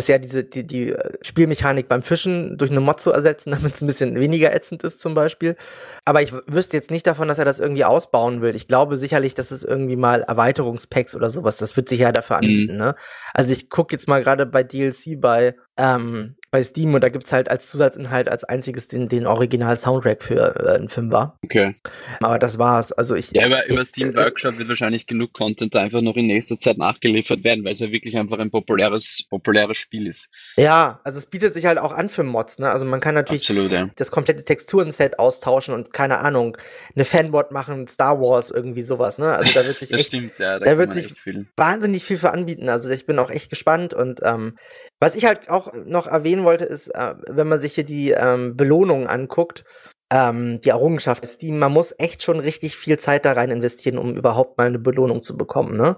ist 0.00 0.08
ja 0.08 0.18
diese, 0.18 0.44
die, 0.44 0.66
die 0.66 0.94
Spielmechanik 1.22 1.88
beim 1.88 2.02
Fischen 2.02 2.58
durch 2.58 2.70
eine 2.70 2.80
Mod 2.80 3.00
zu 3.00 3.12
ersetzen, 3.12 3.50
damit 3.52 3.74
es 3.74 3.80
ein 3.80 3.86
bisschen 3.86 4.18
weniger 4.18 4.54
ätzend 4.54 4.82
ist 4.84 5.00
zum 5.00 5.14
Beispiel. 5.14 5.56
Aber 6.04 6.22
ich 6.22 6.32
wüsste 6.46 6.76
jetzt 6.76 6.90
nicht 6.90 7.06
davon, 7.06 7.28
dass 7.28 7.38
er 7.38 7.44
das 7.44 7.60
irgendwie 7.60 7.84
ausbauen 7.84 8.42
will. 8.42 8.56
Ich 8.56 8.66
glaube 8.66 8.96
sicherlich, 8.96 9.34
dass 9.34 9.50
es 9.50 9.62
irgendwie 9.62 9.96
mal 9.96 10.22
Erweiterungspacks 10.22 11.14
oder 11.14 11.30
sowas, 11.30 11.58
das 11.58 11.76
wird 11.76 11.88
sich 11.88 12.00
ja 12.00 12.12
dafür 12.12 12.36
mhm. 12.36 12.42
anbieten. 12.42 12.72
Mhm. 12.74 12.78
Ne? 12.78 12.94
Also 13.34 13.52
ich 13.52 13.70
gucke 13.70 13.94
jetzt 13.94 14.08
mal 14.08 14.22
gerade 14.22 14.46
bei 14.46 14.62
DLC 14.62 15.20
bei 15.20 15.54
ähm, 15.80 16.36
bei 16.50 16.62
Steam 16.62 16.94
und 16.94 17.00
da 17.00 17.08
gibt's 17.08 17.32
halt 17.32 17.48
als 17.48 17.68
Zusatzinhalt 17.68 18.28
als 18.28 18.42
einziges 18.42 18.88
den, 18.88 19.08
den 19.08 19.26
Original-Soundtrack 19.26 20.22
für 20.22 20.56
äh, 20.56 20.74
einen 20.74 20.88
Film 20.88 21.12
war. 21.12 21.38
Okay. 21.44 21.76
Aber 22.20 22.38
das 22.38 22.58
war's. 22.58 22.92
Also 22.92 23.14
ich. 23.14 23.30
Ja, 23.32 23.46
aber 23.46 23.68
über 23.68 23.84
Steam 23.84 24.14
Workshop 24.16 24.58
wird 24.58 24.68
wahrscheinlich 24.68 25.06
genug 25.06 25.32
Content 25.32 25.74
da 25.74 25.80
einfach 25.80 26.00
noch 26.00 26.16
in 26.16 26.26
nächster 26.26 26.58
Zeit 26.58 26.76
nachgeliefert 26.76 27.44
werden, 27.44 27.64
weil 27.64 27.72
es 27.72 27.78
ja 27.78 27.92
wirklich 27.92 28.18
einfach 28.18 28.38
ein 28.38 28.50
populäres, 28.50 29.22
populäres 29.30 29.76
Spiel 29.76 30.08
ist. 30.08 30.28
Ja, 30.56 31.00
also 31.04 31.18
es 31.18 31.26
bietet 31.26 31.54
sich 31.54 31.66
halt 31.66 31.78
auch 31.78 31.92
an 31.92 32.08
für 32.08 32.24
Mods, 32.24 32.58
ne? 32.58 32.70
Also 32.70 32.84
man 32.84 33.00
kann 33.00 33.14
natürlich 33.14 33.42
Absolut, 33.42 33.70
ja. 33.70 33.88
das 33.94 34.10
komplette 34.10 34.44
Texturenset 34.44 35.18
austauschen 35.20 35.72
und 35.72 35.92
keine 35.92 36.18
Ahnung, 36.18 36.56
eine 36.96 37.04
Fanbot 37.04 37.52
machen, 37.52 37.86
Star 37.86 38.20
Wars, 38.20 38.50
irgendwie 38.50 38.82
sowas, 38.82 39.18
ne? 39.18 39.36
Also 39.36 39.52
da 39.54 39.64
wird 39.64 39.78
sich 39.78 39.92
echt, 39.92 40.08
stimmt, 40.08 40.38
ja, 40.38 40.58
da, 40.58 40.64
da 40.64 40.78
wird 40.78 40.90
sich 40.90 41.14
wahnsinnig 41.56 42.04
viel 42.04 42.16
für 42.16 42.32
anbieten. 42.32 42.68
Also 42.68 42.90
ich 42.90 43.06
bin 43.06 43.18
auch 43.20 43.30
echt 43.30 43.50
gespannt 43.50 43.94
und 43.94 44.20
ähm, 44.24 44.56
was 45.00 45.16
ich 45.16 45.24
halt 45.24 45.48
auch 45.48 45.72
noch 45.86 46.06
erwähnen 46.06 46.44
wollte, 46.44 46.64
ist, 46.64 46.88
äh, 46.88 47.14
wenn 47.26 47.48
man 47.48 47.60
sich 47.60 47.74
hier 47.74 47.84
die 47.84 48.10
ähm, 48.10 48.56
Belohnungen 48.56 49.06
anguckt, 49.06 49.64
ähm, 50.10 50.60
die 50.60 50.70
Errungenschaft 50.70 51.26
Steam, 51.26 51.58
man 51.58 51.72
muss 51.72 51.94
echt 51.98 52.22
schon 52.22 52.40
richtig 52.40 52.76
viel 52.76 52.98
Zeit 52.98 53.24
da 53.24 53.32
rein 53.32 53.50
investieren, 53.50 53.96
um 53.96 54.16
überhaupt 54.16 54.58
mal 54.58 54.66
eine 54.66 54.78
Belohnung 54.78 55.22
zu 55.22 55.36
bekommen. 55.36 55.76
Ne? 55.76 55.96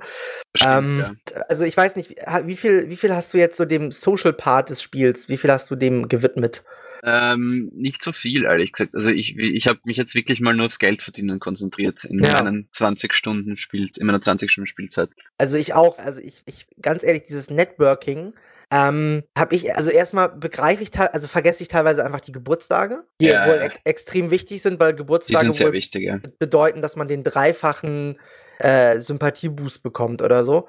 Stimmt, 0.55 0.97
ähm, 0.97 0.99
ja. 0.99 1.41
Also 1.49 1.65
ich 1.65 1.77
weiß 1.77 1.97
nicht, 1.97 2.17
wie 2.45 2.57
viel, 2.57 2.91
wie 2.91 2.97
viel 2.97 3.15
hast 3.15 3.33
du 3.33 3.39
jetzt 3.39 3.57
so 3.57 3.65
dem 3.65 3.91
Social 3.91 4.35
Part 4.35 4.71
des 4.71 4.83
Spiels, 4.83 5.29
wie 5.29 5.39
viel 5.39 5.51
hast 5.51 5.71
du 5.71 5.77
dem 5.77 6.09
gewidmet? 6.09 6.63
Ähm, 7.05 7.73
nicht 7.75 8.03
so 8.03 8.13
viel, 8.13 8.45
ehrlich 8.45 8.73
gesagt. 8.73 8.95
Also 8.95 9.09
ich, 9.09 9.37
ich 9.37 9.67
habe 9.67 9.81
mich 9.85 9.97
jetzt 9.97 10.15
wirklich 10.15 10.41
mal 10.41 10.55
nur 10.55 10.67
aufs 10.67 10.79
Geld 10.79 11.03
verdienen 11.03 11.41
konzentriert 11.41 12.05
in 12.05 12.23
ja. 12.23 12.43
meinen 12.43 12.69
20 12.73 13.13
Stunden 13.15 13.57
Spiel, 13.57 13.91
in 13.99 14.07
meiner 14.07 14.21
20 14.21 14.51
Stunden 14.51 14.69
Spielzeit. 14.69 15.09
Also 15.39 15.57
ich 15.57 15.73
auch, 15.73 15.99
also 15.99 16.21
ich, 16.21 16.43
ich 16.45 16.69
ganz 16.81 17.03
ehrlich, 17.03 17.25
dieses 17.27 17.51
Networking, 17.51 18.35
ähm, 18.73 19.23
habe 19.37 19.55
ich, 19.55 19.77
also 19.77 19.91
erstmal 19.91 20.31
begreife 20.31 20.83
ich, 20.83 20.99
also 20.99 21.27
vergesse 21.27 21.63
ich 21.63 21.69
teilweise 21.69 22.07
einfach 22.07 22.21
die 22.21 22.33
Geburtstage, 22.33 23.05
die 23.21 23.27
ja. 23.27 23.47
wohl 23.47 23.61
ex 23.61 23.77
extrem 23.85 24.31
wichtig 24.31 24.63
sind, 24.63 24.81
weil 24.81 24.95
Geburtstage 24.95 25.49
wohl 25.61 25.73
wichtig, 25.73 26.05
ja. 26.05 26.21
bedeuten, 26.39 26.81
dass 26.81 26.97
man 26.97 27.07
den 27.07 27.23
dreifachen 27.23 28.19
äh, 28.59 28.99
Sympathieboost 28.99 29.83
bekommt 29.83 30.23
oder 30.23 30.43
so. 30.43 30.69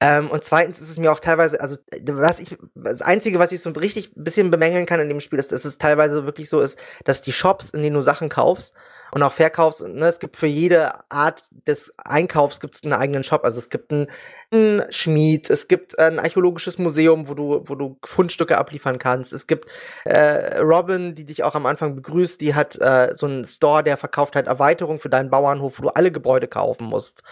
Ähm, 0.00 0.30
und 0.30 0.42
zweitens 0.42 0.80
ist 0.80 0.90
es 0.90 0.98
mir 0.98 1.12
auch 1.12 1.20
teilweise, 1.20 1.60
also 1.60 1.76
was 2.06 2.40
ich, 2.40 2.56
das 2.74 3.02
Einzige, 3.02 3.38
was 3.38 3.52
ich 3.52 3.60
so 3.60 3.70
richtig 3.70 4.16
ein 4.16 4.24
bisschen 4.24 4.50
bemängeln 4.50 4.86
kann 4.86 4.98
in 4.98 5.08
dem 5.08 5.20
Spiel, 5.20 5.38
ist, 5.38 5.52
dass 5.52 5.64
es 5.64 5.78
teilweise 5.78 6.26
wirklich 6.26 6.48
so 6.48 6.60
ist, 6.60 6.76
dass 7.04 7.22
die 7.22 7.32
Shops, 7.32 7.70
in 7.70 7.82
denen 7.82 7.94
du 7.94 8.02
Sachen 8.02 8.28
kaufst, 8.28 8.74
und 9.14 9.22
auch 9.22 9.32
verkaufst. 9.32 9.80
Ne, 9.86 10.06
es 10.06 10.18
gibt 10.18 10.36
für 10.36 10.48
jede 10.48 11.08
Art 11.08 11.44
des 11.68 11.94
Einkaufs 11.98 12.58
gibt 12.58 12.74
es 12.74 12.82
einen 12.82 12.94
eigenen 12.94 13.22
Shop. 13.22 13.44
Also 13.44 13.60
es 13.60 13.70
gibt 13.70 13.92
einen, 13.92 14.08
einen, 14.50 14.82
Schmied, 14.90 15.50
es 15.50 15.68
gibt 15.68 15.96
ein 16.00 16.18
archäologisches 16.18 16.78
Museum, 16.78 17.28
wo 17.28 17.34
du, 17.34 17.62
wo 17.64 17.76
du 17.76 17.96
Fundstücke 18.04 18.58
abliefern 18.58 18.98
kannst. 18.98 19.32
Es 19.32 19.46
gibt 19.46 19.70
äh, 20.04 20.58
Robin, 20.58 21.14
die 21.14 21.24
dich 21.24 21.44
auch 21.44 21.54
am 21.54 21.64
Anfang 21.66 21.94
begrüßt, 21.94 22.40
die 22.40 22.56
hat 22.56 22.76
äh, 22.80 23.12
so 23.14 23.26
einen 23.26 23.44
Store, 23.44 23.84
der 23.84 23.96
verkauft 23.96 24.34
halt 24.34 24.48
Erweiterungen 24.48 24.98
für 24.98 25.10
deinen 25.10 25.30
Bauernhof, 25.30 25.78
wo 25.78 25.84
du 25.84 25.88
alle 25.90 26.10
Gebäude 26.10 26.48
kaufen 26.48 26.86
musst. 26.86 27.22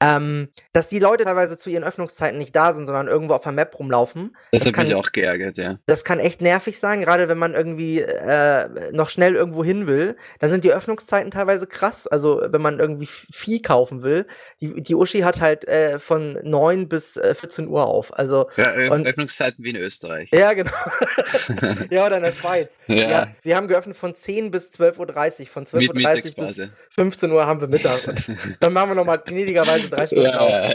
Ähm, 0.00 0.48
dass 0.72 0.88
die 0.88 1.00
Leute 1.00 1.24
teilweise 1.24 1.58
zu 1.58 1.68
ihren 1.68 1.84
Öffnungszeiten 1.84 2.38
nicht 2.38 2.56
da 2.56 2.72
sind, 2.72 2.86
sondern 2.86 3.08
irgendwo 3.08 3.34
auf 3.34 3.42
der 3.42 3.52
Map 3.52 3.78
rumlaufen. 3.78 4.34
Das, 4.52 4.60
das 4.60 4.68
hat 4.68 4.74
kann, 4.74 4.86
mich 4.86 4.94
auch 4.94 5.12
geärgert, 5.12 5.58
ja. 5.58 5.76
Das 5.84 6.02
kann 6.02 6.18
echt 6.18 6.40
nervig 6.40 6.80
sein, 6.80 7.02
gerade 7.02 7.28
wenn 7.28 7.38
man 7.38 7.52
irgendwie 7.52 8.00
äh, 8.00 8.90
noch 8.92 9.10
schnell 9.10 9.34
irgendwo 9.34 9.62
hin 9.62 9.86
will. 9.86 10.16
Dann 10.38 10.50
sind 10.50 10.64
die 10.64 10.72
Öffnungszeiten 10.72 11.25
Öffnungszeiten 11.26 11.30
teilweise 11.30 11.66
krass. 11.66 12.06
Also 12.06 12.42
wenn 12.44 12.62
man 12.62 12.78
irgendwie 12.80 13.06
Vieh 13.06 13.60
kaufen 13.60 14.02
will, 14.02 14.26
die, 14.60 14.82
die 14.82 14.94
Uschi 14.94 15.20
hat 15.20 15.40
halt 15.40 15.66
äh, 15.66 15.98
von 15.98 16.38
9 16.42 16.88
bis 16.88 17.16
äh, 17.16 17.34
14 17.34 17.68
Uhr 17.68 17.86
auf. 17.86 18.16
Also 18.16 18.48
ja, 18.56 18.92
und, 18.92 19.06
Öffnungszeiten 19.06 19.64
wie 19.64 19.70
in 19.70 19.76
Österreich. 19.76 20.28
Ja, 20.32 20.52
genau. 20.52 20.70
ja, 21.90 22.06
oder 22.06 22.18
in 22.18 22.22
der 22.22 22.32
Schweiz. 22.32 22.74
Ja. 22.86 23.10
ja. 23.10 23.28
Wir 23.42 23.56
haben 23.56 23.68
geöffnet 23.68 23.96
von 23.96 24.14
10 24.14 24.50
bis 24.50 24.72
12.30 24.72 25.40
Uhr. 25.40 25.46
Von 25.46 25.66
12.30 25.66 26.38
Uhr 26.38 26.44
bis 26.46 26.70
15 26.90 27.32
Uhr 27.32 27.44
haben 27.44 27.60
wir 27.60 27.68
Mittag. 27.68 28.00
dann 28.60 28.72
machen 28.72 28.90
wir 28.90 28.94
nochmal 28.94 29.18
gnädigerweise 29.18 29.90
drei 29.90 30.06
Stunden 30.06 30.24
ja, 30.24 30.38
auf. 30.38 30.72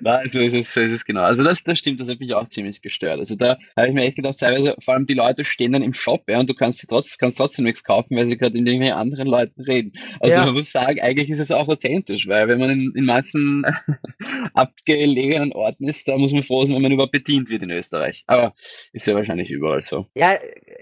Nein, 0.00 0.28
so 0.28 0.38
ist 0.38 0.54
es, 0.54 0.72
so 0.72 0.80
ist 0.80 0.92
es 0.92 1.04
genau. 1.04 1.22
Also 1.22 1.42
das, 1.44 1.64
das 1.64 1.78
stimmt, 1.78 2.00
das 2.00 2.08
hat 2.08 2.20
mich 2.20 2.34
auch 2.34 2.48
ziemlich 2.48 2.82
gestört. 2.82 3.18
Also 3.18 3.36
da 3.36 3.56
habe 3.76 3.88
ich 3.88 3.94
mir 3.94 4.02
echt 4.02 4.16
gedacht, 4.16 4.38
teilweise, 4.38 4.76
vor 4.82 4.94
allem 4.94 5.06
die 5.06 5.14
Leute 5.14 5.44
stehen 5.44 5.72
dann 5.72 5.82
im 5.82 5.92
Shop, 5.92 6.24
ja, 6.28 6.38
und 6.40 6.48
du 6.48 6.54
kannst, 6.54 6.86
trotz, 6.88 7.18
kannst 7.18 7.38
trotzdem 7.38 7.64
nichts 7.64 7.84
kaufen, 7.84 8.16
weil 8.16 8.26
sie 8.26 8.36
gerade 8.36 8.58
in 8.58 8.66
irgendwelchen 8.66 8.98
anderen 8.98 9.28
Leuten 9.28 9.60
reden. 9.62 9.92
Also 10.20 10.34
ja. 10.34 10.44
man 10.44 10.54
muss 10.54 10.72
sagen, 10.72 11.00
eigentlich 11.00 11.30
ist 11.30 11.40
es 11.40 11.50
auch 11.50 11.68
authentisch, 11.68 12.28
weil 12.28 12.48
wenn 12.48 12.58
man 12.58 12.70
in, 12.70 12.92
in 12.94 13.04
manchen 13.04 13.64
abgelegenen 14.54 15.52
Orten 15.52 15.88
ist, 15.88 16.08
da 16.08 16.16
muss 16.16 16.32
man 16.32 16.42
froh 16.42 16.62
sein, 16.62 16.76
wenn 16.76 16.82
man 16.82 16.92
überhaupt 16.92 17.12
bedient 17.12 17.48
wird 17.50 17.62
in 17.62 17.70
Österreich. 17.70 18.24
Aber 18.26 18.54
ist 18.92 19.06
ja 19.06 19.14
wahrscheinlich 19.14 19.50
überall 19.50 19.82
so. 19.82 20.06
Ja, 20.14 20.34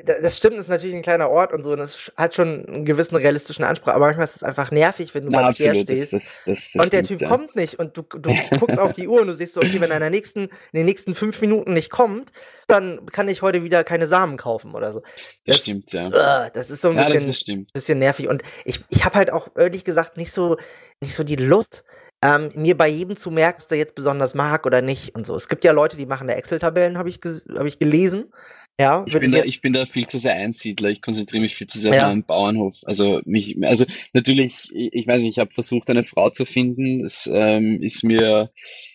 das 0.04 0.36
stimmt, 0.36 0.54
das 0.54 0.66
ist 0.66 0.70
natürlich 0.70 0.94
ein 0.94 1.02
kleiner 1.02 1.30
Ort 1.30 1.52
und 1.52 1.62
so, 1.62 1.72
und 1.72 1.78
das 1.78 2.12
hat 2.16 2.34
schon 2.34 2.66
einen 2.66 2.84
gewissen 2.84 3.16
realistischen 3.16 3.64
Anspruch, 3.64 3.92
aber 3.92 4.06
manchmal 4.06 4.24
ist 4.24 4.36
es 4.36 4.42
einfach 4.42 4.70
nervig, 4.70 5.14
wenn 5.14 5.24
du 5.24 5.30
Na, 5.30 5.42
mal 5.42 5.48
absolut, 5.48 5.82
stehst 5.82 6.12
das, 6.12 6.42
das, 6.46 6.72
das, 6.72 6.84
und 6.84 6.92
der 6.92 7.04
Typ 7.04 7.20
ja. 7.20 7.28
kommt 7.28 7.56
nicht 7.56 7.78
und 7.78 7.96
du, 7.96 8.02
du 8.02 8.30
guckst 8.58 8.78
auf 8.78 8.92
die 8.92 9.03
Uhr 9.08 9.20
und 9.20 9.28
du 9.28 9.34
siehst 9.34 9.54
so, 9.54 9.60
okay, 9.60 9.80
wenn 9.80 9.90
er 9.90 9.96
in, 9.96 10.02
der 10.02 10.10
nächsten, 10.10 10.40
in 10.44 10.50
den 10.72 10.86
nächsten 10.86 11.14
fünf 11.14 11.40
Minuten 11.40 11.72
nicht 11.72 11.90
kommt, 11.90 12.32
dann 12.66 13.06
kann 13.06 13.28
ich 13.28 13.42
heute 13.42 13.64
wieder 13.64 13.84
keine 13.84 14.06
Samen 14.06 14.36
kaufen 14.36 14.74
oder 14.74 14.92
so. 14.92 15.00
Das, 15.00 15.38
das 15.44 15.58
stimmt, 15.58 15.92
ja. 15.92 16.50
Das 16.50 16.70
ist 16.70 16.82
so 16.82 16.90
ein 16.90 16.96
ja, 16.96 17.08
bisschen, 17.08 17.66
bisschen 17.72 17.98
nervig. 17.98 18.28
Und 18.28 18.42
ich, 18.64 18.80
ich 18.88 19.04
habe 19.04 19.16
halt 19.16 19.32
auch 19.32 19.48
ehrlich 19.56 19.84
gesagt 19.84 20.16
nicht 20.16 20.32
so, 20.32 20.56
nicht 21.00 21.14
so 21.14 21.24
die 21.24 21.36
Lust, 21.36 21.84
ähm, 22.22 22.50
mir 22.54 22.76
bei 22.76 22.88
jedem 22.88 23.16
zu 23.16 23.30
merken, 23.30 23.58
was 23.58 23.68
der 23.68 23.78
jetzt 23.78 23.94
besonders 23.94 24.34
mag 24.34 24.64
oder 24.64 24.80
nicht 24.80 25.14
und 25.14 25.26
so. 25.26 25.36
Es 25.36 25.48
gibt 25.48 25.62
ja 25.62 25.72
Leute, 25.72 25.96
die 25.96 26.06
machen 26.06 26.26
da 26.26 26.34
Excel-Tabellen, 26.34 26.96
habe 26.96 27.10
ich, 27.10 27.20
hab 27.54 27.66
ich 27.66 27.78
gelesen. 27.78 28.32
Ja, 28.80 29.04
ich 29.06 29.12
bin, 29.12 29.32
ich, 29.32 29.38
da, 29.38 29.44
ich 29.44 29.60
bin 29.60 29.72
da 29.72 29.86
viel 29.86 30.06
zu 30.08 30.18
sehr 30.18 30.34
Einsiedler. 30.34 30.88
Ich 30.88 31.00
konzentriere 31.00 31.42
mich 31.42 31.54
viel 31.54 31.68
zu 31.68 31.78
sehr 31.78 31.92
ja. 31.92 31.98
auf 31.98 32.04
meinen 32.08 32.24
Bauernhof. 32.24 32.80
Also 32.84 33.20
mich, 33.24 33.56
also 33.62 33.84
natürlich, 34.14 34.68
ich 34.72 35.06
weiß 35.06 35.20
nicht, 35.20 35.32
ich 35.32 35.38
habe 35.38 35.52
versucht, 35.52 35.90
eine 35.90 36.02
Frau 36.02 36.30
zu 36.30 36.44
finden. 36.44 37.02
Das 37.02 37.28
ähm, 37.32 37.80
ist 37.80 38.02
mir 38.02 38.50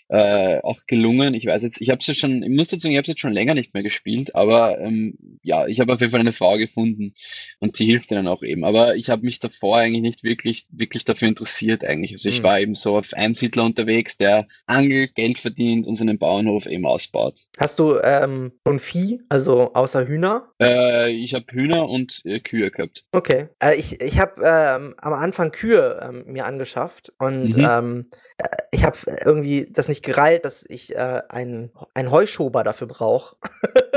äh, 0.09 0.59
auch 0.61 0.85
gelungen. 0.87 1.33
Ich 1.33 1.45
weiß 1.45 1.63
jetzt, 1.63 1.79
ich 1.81 1.89
habe 1.89 1.99
es 1.99 2.07
ja 2.07 2.13
schon, 2.13 2.43
ich 2.43 2.49
muss 2.49 2.67
dazu 2.67 2.81
sagen, 2.81 2.93
ich 2.93 2.97
habe 2.97 3.07
jetzt 3.07 3.21
schon 3.21 3.33
länger 3.33 3.53
nicht 3.53 3.73
mehr 3.73 3.83
gespielt, 3.83 4.35
aber 4.35 4.79
ähm, 4.79 5.17
ja, 5.43 5.67
ich 5.67 5.79
habe 5.79 5.93
auf 5.93 6.01
jeden 6.01 6.11
Fall 6.11 6.19
eine 6.19 6.33
Frau 6.33 6.57
gefunden 6.57 7.13
und 7.59 7.77
sie 7.77 7.85
hilft 7.85 8.11
dann 8.11 8.27
auch 8.27 8.41
eben. 8.41 8.65
Aber 8.65 8.95
ich 8.95 9.09
habe 9.09 9.23
mich 9.23 9.39
davor 9.39 9.77
eigentlich 9.77 10.01
nicht 10.01 10.23
wirklich, 10.23 10.65
wirklich 10.71 11.05
dafür 11.05 11.27
interessiert 11.27 11.85
eigentlich. 11.85 12.11
Also 12.13 12.29
ich 12.29 12.39
mhm. 12.39 12.43
war 12.43 12.59
eben 12.59 12.75
so 12.75 12.97
auf 12.97 13.13
Einsiedler 13.13 13.63
unterwegs, 13.63 14.17
der 14.17 14.47
angelt, 14.65 15.13
Geld 15.15 15.37
verdient 15.37 15.85
und 15.85 15.95
seinen 15.95 16.17
Bauernhof 16.17 16.65
eben 16.65 16.85
ausbaut. 16.85 17.45
Hast 17.59 17.77
du 17.77 17.99
ähm, 18.03 18.51
schon 18.65 18.79
Vieh, 18.79 19.21
also 19.29 19.73
außer 19.73 20.07
Hühner? 20.07 20.51
Äh, 20.59 21.11
ich 21.11 21.35
habe 21.35 21.45
Hühner 21.51 21.87
und 21.87 22.21
äh, 22.25 22.39
Kühe 22.39 22.71
gehabt. 22.71 23.05
Okay, 23.11 23.49
äh, 23.61 23.75
ich, 23.75 24.01
ich 24.01 24.19
habe 24.19 24.41
ähm, 24.43 24.95
am 24.97 25.13
Anfang 25.13 25.51
Kühe 25.51 25.99
ähm, 26.01 26.23
mir 26.25 26.45
angeschafft 26.45 27.13
und 27.19 27.55
mhm. 27.55 27.67
ähm, 27.69 28.05
äh, 28.37 28.47
ich 28.71 28.83
habe 28.83 28.97
irgendwie 29.23 29.67
das 29.71 29.87
nicht 29.87 29.98
mich 29.99 30.03
gereilt, 30.03 30.45
dass 30.45 30.65
ich 30.67 30.95
äh, 30.95 31.21
einen, 31.29 31.71
einen 31.93 32.11
Heuschober 32.11 32.63
dafür 32.63 32.87
brauche. 32.87 33.35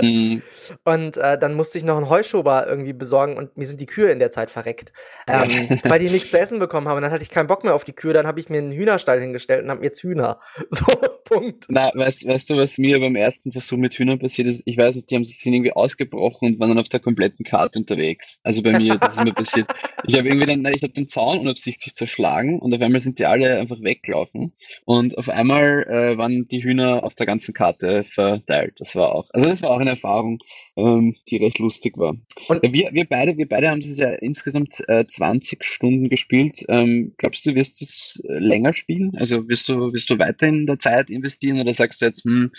mhm. 0.01 0.43
Und 0.85 1.17
äh, 1.17 1.39
dann 1.39 1.55
musste 1.55 1.79
ich 1.79 1.85
noch 1.85 1.97
einen 1.97 2.09
Heuschober 2.09 2.67
irgendwie 2.67 2.93
besorgen 2.93 3.37
und 3.37 3.57
mir 3.57 3.67
sind 3.67 3.81
die 3.81 3.87
Kühe 3.87 4.11
in 4.11 4.19
der 4.19 4.31
Zeit 4.31 4.51
verreckt, 4.51 4.93
ähm, 5.29 5.81
weil 5.85 5.99
die 5.99 6.11
nichts 6.11 6.31
zu 6.31 6.39
essen 6.39 6.59
bekommen 6.59 6.89
haben. 6.89 6.97
Und 6.97 7.03
dann 7.03 7.13
hatte 7.13 7.23
ich 7.23 7.31
keinen 7.31 7.47
Bock 7.47 7.65
mehr 7.65 7.75
auf 7.75 7.85
die 7.85 7.93
Kühe, 7.93 8.13
dann 8.13 8.27
habe 8.27 8.41
ich 8.41 8.49
mir 8.49 8.59
einen 8.59 8.73
Hühnerstall 8.73 9.21
hingestellt 9.21 9.65
und 9.65 9.71
habe 9.71 9.85
jetzt 9.85 10.03
Hühner. 10.03 10.39
So, 10.71 10.87
Punkt. 11.33 11.67
Na, 11.69 11.91
weißt, 11.95 12.27
weißt 12.27 12.51
du, 12.51 12.57
was 12.57 12.79
mir 12.79 13.01
beim 13.01 13.17
ersten 13.17 13.53
Versuch 13.53 13.79
mit 13.79 13.95
Hühnern 13.95 14.19
passiert 14.19 14.49
ist? 14.49 14.63
Ich 14.67 14.77
weiß 14.77 14.97
nicht, 14.97 15.11
die 15.11 15.17
haben 15.17 15.25
sich 15.25 15.45
irgendwie 15.45 15.73
ausgebrochen 15.73 16.53
und 16.53 16.61
waren 16.61 16.71
dann 16.71 16.79
auf 16.79 16.89
der 16.89 17.01
kompletten 17.01 17.45
Karte 17.45 17.79
unterwegs. 17.79 18.39
Also 18.43 18.63
bei 18.63 18.79
mir, 18.79 18.97
das 18.99 19.17
ist 19.17 19.25
mir 19.25 19.33
passiert. 19.33 19.71
Ich 20.05 20.17
habe 20.17 20.27
irgendwie 20.27 20.47
dann, 20.47 20.67
ich 20.75 20.83
habe 20.83 20.93
den 20.93 21.07
Zaun 21.07 21.39
unabsichtlich 21.39 21.95
zerschlagen 21.95 22.59
und 22.59 22.75
auf 22.75 22.81
einmal 22.81 22.99
sind 22.99 23.21
die 23.21 23.25
alle 23.25 23.57
einfach 23.61 23.81
weggelaufen. 23.81 24.53
Und 24.85 25.17
auf 25.17 25.29
einmal 25.29 25.87
äh, 25.89 26.19
waren 26.19 26.49
die 26.49 26.65
Hühner 26.65 27.05
auf 27.05 27.15
der 27.15 27.27
ganzen 27.27 27.55
Karte 27.55 28.03
verteilt. 28.03 28.75
Das 28.79 28.97
war 28.97 29.15
auch, 29.15 29.29
also 29.33 29.49
das 29.49 29.63
war 29.63 29.71
auch 29.71 29.79
eine 29.79 29.91
Erfahrung, 29.91 30.41
ähm, 30.77 31.15
die 31.29 31.37
recht 31.37 31.61
lustig 31.61 31.97
war. 31.99 32.17
Und 32.49 32.63
wir, 32.63 32.91
wir 32.93 33.05
beide, 33.09 33.37
wir 33.37 33.49
beide 33.49 33.71
haben 33.71 33.79
es 33.79 33.97
ja 33.97 34.11
insgesamt 34.11 34.83
äh, 34.89 35.07
20 35.07 35.63
Stunden 35.63 36.09
gespielt. 36.09 36.65
Ähm, 36.69 37.15
glaubst 37.17 37.47
du, 37.47 37.55
wirst 37.55 37.81
du 37.81 37.85
es 37.85 38.23
äh, 38.29 38.39
länger 38.39 38.73
spielen? 38.73 39.13
Also 39.17 39.49
wirst 39.49 39.69
du, 39.69 39.93
wirst 39.93 40.11
du 40.11 40.19
weiter 40.19 40.49
in 40.49 40.67
der 40.67 40.81
Zeit 40.81 41.11
investieren 41.23 41.61
oder 41.61 41.73
sagst 41.73 42.01
du 42.01 42.07
jetzt, 42.07 42.25
hm, 42.25 42.51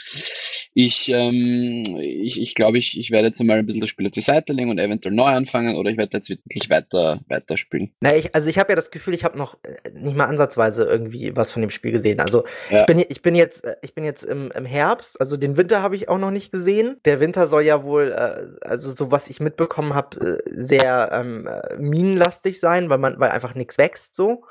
ich, 0.73 1.09
ähm, 1.09 1.83
ich, 1.99 2.41
ich 2.41 2.55
glaube, 2.55 2.77
ich, 2.77 2.97
ich 2.97 3.11
werde 3.11 3.27
jetzt 3.27 3.43
mal 3.43 3.59
ein 3.59 3.65
bisschen 3.65 3.81
das 3.81 3.89
Spiel 3.89 4.07
auf 4.07 4.11
die 4.11 4.21
Seite 4.21 4.53
legen 4.53 4.69
und 4.69 4.79
eventuell 4.79 5.13
neu 5.13 5.27
anfangen 5.27 5.75
oder 5.75 5.89
ich 5.89 5.97
werde 5.97 6.17
jetzt 6.17 6.29
wirklich 6.29 6.69
weiter, 6.69 7.21
weiter 7.27 7.57
spielen. 7.57 7.91
Na, 7.99 8.15
ich, 8.15 8.33
also 8.33 8.49
ich 8.49 8.57
habe 8.57 8.71
ja 8.71 8.75
das 8.75 8.89
Gefühl, 8.89 9.13
ich 9.13 9.23
habe 9.23 9.37
noch 9.37 9.57
äh, 9.63 9.91
nicht 9.93 10.15
mal 10.15 10.25
ansatzweise 10.25 10.85
irgendwie 10.85 11.35
was 11.35 11.51
von 11.51 11.61
dem 11.61 11.69
Spiel 11.69 11.91
gesehen. 11.91 12.19
Also 12.19 12.45
ja. 12.71 12.81
ich, 12.81 12.85
bin, 12.87 13.05
ich 13.07 13.21
bin 13.21 13.35
jetzt, 13.35 13.63
äh, 13.63 13.75
ich 13.81 13.93
bin 13.93 14.03
jetzt 14.03 14.23
im, 14.23 14.51
im 14.51 14.65
Herbst, 14.65 15.19
also 15.19 15.37
den 15.37 15.57
Winter 15.57 15.81
habe 15.81 15.95
ich 15.95 16.09
auch 16.09 16.17
noch 16.17 16.31
nicht 16.31 16.51
gesehen. 16.51 16.97
Der 17.05 17.19
Winter 17.19 17.45
soll 17.45 17.63
ja 17.63 17.83
wohl, 17.83 18.11
äh, 18.11 18.65
also 18.65 18.89
so 18.95 19.11
was 19.11 19.29
ich 19.29 19.39
mitbekommen 19.39 19.93
habe, 19.93 20.41
äh, 20.45 20.51
sehr 20.55 21.09
ähm, 21.13 21.49
minenlastig 21.77 22.59
sein, 22.59 22.89
weil 22.89 22.97
man, 22.97 23.19
weil 23.19 23.31
einfach 23.31 23.53
nichts 23.53 23.77
wächst 23.77 24.15
so. 24.15 24.45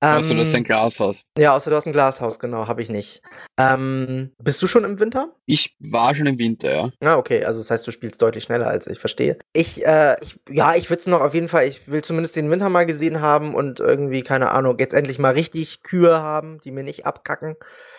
Außer 0.00 0.34
du 0.34 0.40
hast 0.42 0.54
ein 0.54 0.58
ähm, 0.58 0.64
Glashaus. 0.64 1.24
Ja, 1.36 1.56
außer 1.56 1.70
du 1.70 1.76
hast 1.76 1.86
ein 1.86 1.92
Glashaus, 1.92 2.38
genau, 2.38 2.68
habe 2.68 2.82
ich 2.82 2.88
nicht. 2.88 3.22
Ähm, 3.58 4.30
bist 4.40 4.62
du 4.62 4.68
schon 4.68 4.84
im 4.84 5.00
Winter? 5.00 5.34
Ich 5.44 5.76
war 5.80 6.14
schon 6.14 6.26
im 6.26 6.38
Winter, 6.38 6.72
ja. 6.72 6.90
Ah, 7.00 7.16
okay, 7.16 7.44
also 7.44 7.58
das 7.58 7.70
heißt, 7.70 7.86
du 7.86 7.90
spielst 7.90 8.22
deutlich 8.22 8.44
schneller 8.44 8.68
als 8.68 8.86
ich, 8.86 9.00
verstehe. 9.00 9.38
Ich, 9.52 9.84
äh, 9.84 10.16
ich 10.20 10.38
ja, 10.48 10.76
ich 10.76 10.88
würde 10.88 11.00
es 11.00 11.06
noch 11.08 11.20
auf 11.20 11.34
jeden 11.34 11.48
Fall, 11.48 11.66
ich 11.66 11.88
will 11.88 12.02
zumindest 12.02 12.36
den 12.36 12.48
Winter 12.50 12.68
mal 12.68 12.86
gesehen 12.86 13.20
haben 13.20 13.54
und 13.54 13.80
irgendwie, 13.80 14.22
keine 14.22 14.52
Ahnung, 14.52 14.76
jetzt 14.78 14.94
endlich 14.94 15.18
mal 15.18 15.32
richtig 15.32 15.82
Kühe 15.82 16.20
haben, 16.22 16.60
die 16.64 16.70
mir 16.70 16.84
nicht 16.84 17.04
abkacken. 17.04 17.56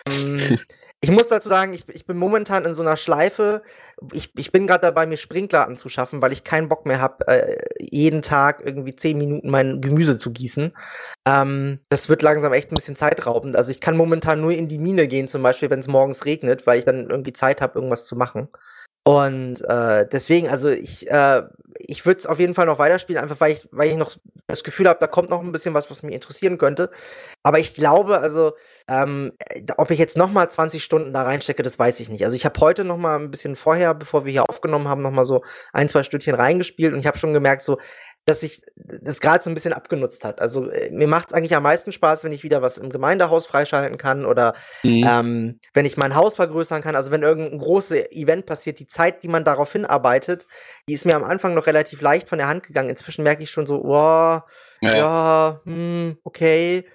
Ähm, 0.08 0.38
Ich 1.02 1.10
muss 1.10 1.28
dazu 1.28 1.48
sagen, 1.48 1.72
ich, 1.72 1.88
ich 1.88 2.04
bin 2.04 2.18
momentan 2.18 2.66
in 2.66 2.74
so 2.74 2.82
einer 2.82 2.98
Schleife. 2.98 3.62
Ich, 4.12 4.30
ich 4.36 4.52
bin 4.52 4.66
gerade 4.66 4.82
dabei, 4.82 5.06
mir 5.06 5.16
Sprinkler 5.16 5.66
anzuschaffen, 5.66 6.20
weil 6.20 6.32
ich 6.32 6.44
keinen 6.44 6.68
Bock 6.68 6.84
mehr 6.84 7.00
habe, 7.00 7.26
äh, 7.26 7.56
jeden 7.78 8.20
Tag 8.20 8.60
irgendwie 8.62 8.94
zehn 8.94 9.16
Minuten 9.16 9.48
mein 9.48 9.80
Gemüse 9.80 10.18
zu 10.18 10.30
gießen. 10.30 10.76
Ähm, 11.26 11.80
das 11.88 12.10
wird 12.10 12.20
langsam 12.20 12.52
echt 12.52 12.70
ein 12.70 12.74
bisschen 12.74 12.96
zeitraubend. 12.96 13.56
Also 13.56 13.70
ich 13.70 13.80
kann 13.80 13.96
momentan 13.96 14.42
nur 14.42 14.52
in 14.52 14.68
die 14.68 14.78
Mine 14.78 15.08
gehen, 15.08 15.26
zum 15.26 15.42
Beispiel, 15.42 15.70
wenn 15.70 15.80
es 15.80 15.88
morgens 15.88 16.26
regnet, 16.26 16.66
weil 16.66 16.80
ich 16.80 16.84
dann 16.84 17.08
irgendwie 17.08 17.32
Zeit 17.32 17.62
habe, 17.62 17.78
irgendwas 17.78 18.04
zu 18.04 18.14
machen. 18.14 18.48
Und 19.02 19.62
äh, 19.62 20.06
deswegen, 20.06 20.48
also 20.48 20.68
ich, 20.68 21.10
äh, 21.10 21.42
ich 21.78 22.04
würde 22.04 22.18
es 22.18 22.26
auf 22.26 22.38
jeden 22.38 22.54
Fall 22.54 22.66
noch 22.66 22.78
weiterspielen, 22.78 23.22
einfach 23.22 23.40
weil 23.40 23.52
ich, 23.52 23.66
weil 23.70 23.88
ich 23.88 23.96
noch 23.96 24.16
das 24.46 24.62
Gefühl 24.62 24.88
habe, 24.88 25.00
da 25.00 25.06
kommt 25.06 25.30
noch 25.30 25.40
ein 25.40 25.52
bisschen 25.52 25.72
was, 25.72 25.90
was 25.90 26.02
mich 26.02 26.14
interessieren 26.14 26.58
könnte. 26.58 26.90
Aber 27.42 27.58
ich 27.58 27.74
glaube, 27.74 28.20
also, 28.20 28.52
ähm, 28.88 29.32
ob 29.78 29.90
ich 29.90 29.98
jetzt 29.98 30.18
nochmal 30.18 30.50
20 30.50 30.84
Stunden 30.84 31.14
da 31.14 31.22
reinstecke, 31.22 31.62
das 31.62 31.78
weiß 31.78 32.00
ich 32.00 32.10
nicht. 32.10 32.24
Also 32.24 32.36
ich 32.36 32.44
habe 32.44 32.60
heute 32.60 32.84
nochmal 32.84 33.18
ein 33.18 33.30
bisschen 33.30 33.56
vorher, 33.56 33.94
bevor 33.94 34.26
wir 34.26 34.32
hier 34.32 34.48
aufgenommen 34.50 34.88
haben, 34.88 35.02
nochmal 35.02 35.24
so 35.24 35.42
ein, 35.72 35.88
zwei 35.88 36.02
Stündchen 36.02 36.34
reingespielt 36.34 36.92
und 36.92 37.00
ich 37.00 37.06
habe 37.06 37.16
schon 37.16 37.32
gemerkt, 37.32 37.62
so, 37.62 37.78
dass 38.26 38.40
sich 38.40 38.62
das 38.76 39.20
gerade 39.20 39.42
so 39.42 39.50
ein 39.50 39.54
bisschen 39.54 39.72
abgenutzt 39.72 40.24
hat. 40.24 40.40
Also 40.40 40.70
äh, 40.70 40.90
mir 40.90 41.08
macht 41.08 41.28
es 41.28 41.34
eigentlich 41.34 41.56
am 41.56 41.62
meisten 41.62 41.90
Spaß, 41.90 42.22
wenn 42.24 42.32
ich 42.32 42.42
wieder 42.42 42.62
was 42.62 42.78
im 42.78 42.90
Gemeindehaus 42.90 43.46
freischalten 43.46 43.98
kann 43.98 44.24
oder 44.24 44.54
mhm. 44.82 45.06
ähm, 45.08 45.60
wenn 45.74 45.86
ich 45.86 45.96
mein 45.96 46.14
Haus 46.14 46.36
vergrößern 46.36 46.82
kann. 46.82 46.96
Also 46.96 47.10
wenn 47.10 47.22
irgendein 47.22 47.58
großes 47.58 48.12
Event 48.12 48.46
passiert, 48.46 48.78
die 48.78 48.86
Zeit, 48.86 49.22
die 49.22 49.28
man 49.28 49.44
darauf 49.44 49.72
hinarbeitet, 49.72 50.46
die 50.88 50.94
ist 50.94 51.06
mir 51.06 51.16
am 51.16 51.24
Anfang 51.24 51.54
noch 51.54 51.66
relativ 51.66 52.00
leicht 52.00 52.28
von 52.28 52.38
der 52.38 52.48
Hand 52.48 52.66
gegangen. 52.66 52.90
Inzwischen 52.90 53.24
merke 53.24 53.42
ich 53.42 53.50
schon 53.50 53.66
so, 53.66 53.82
wow, 53.82 54.42
ja, 54.80 54.96
ja 54.96 55.60
hm, 55.64 56.18
okay. 56.24 56.86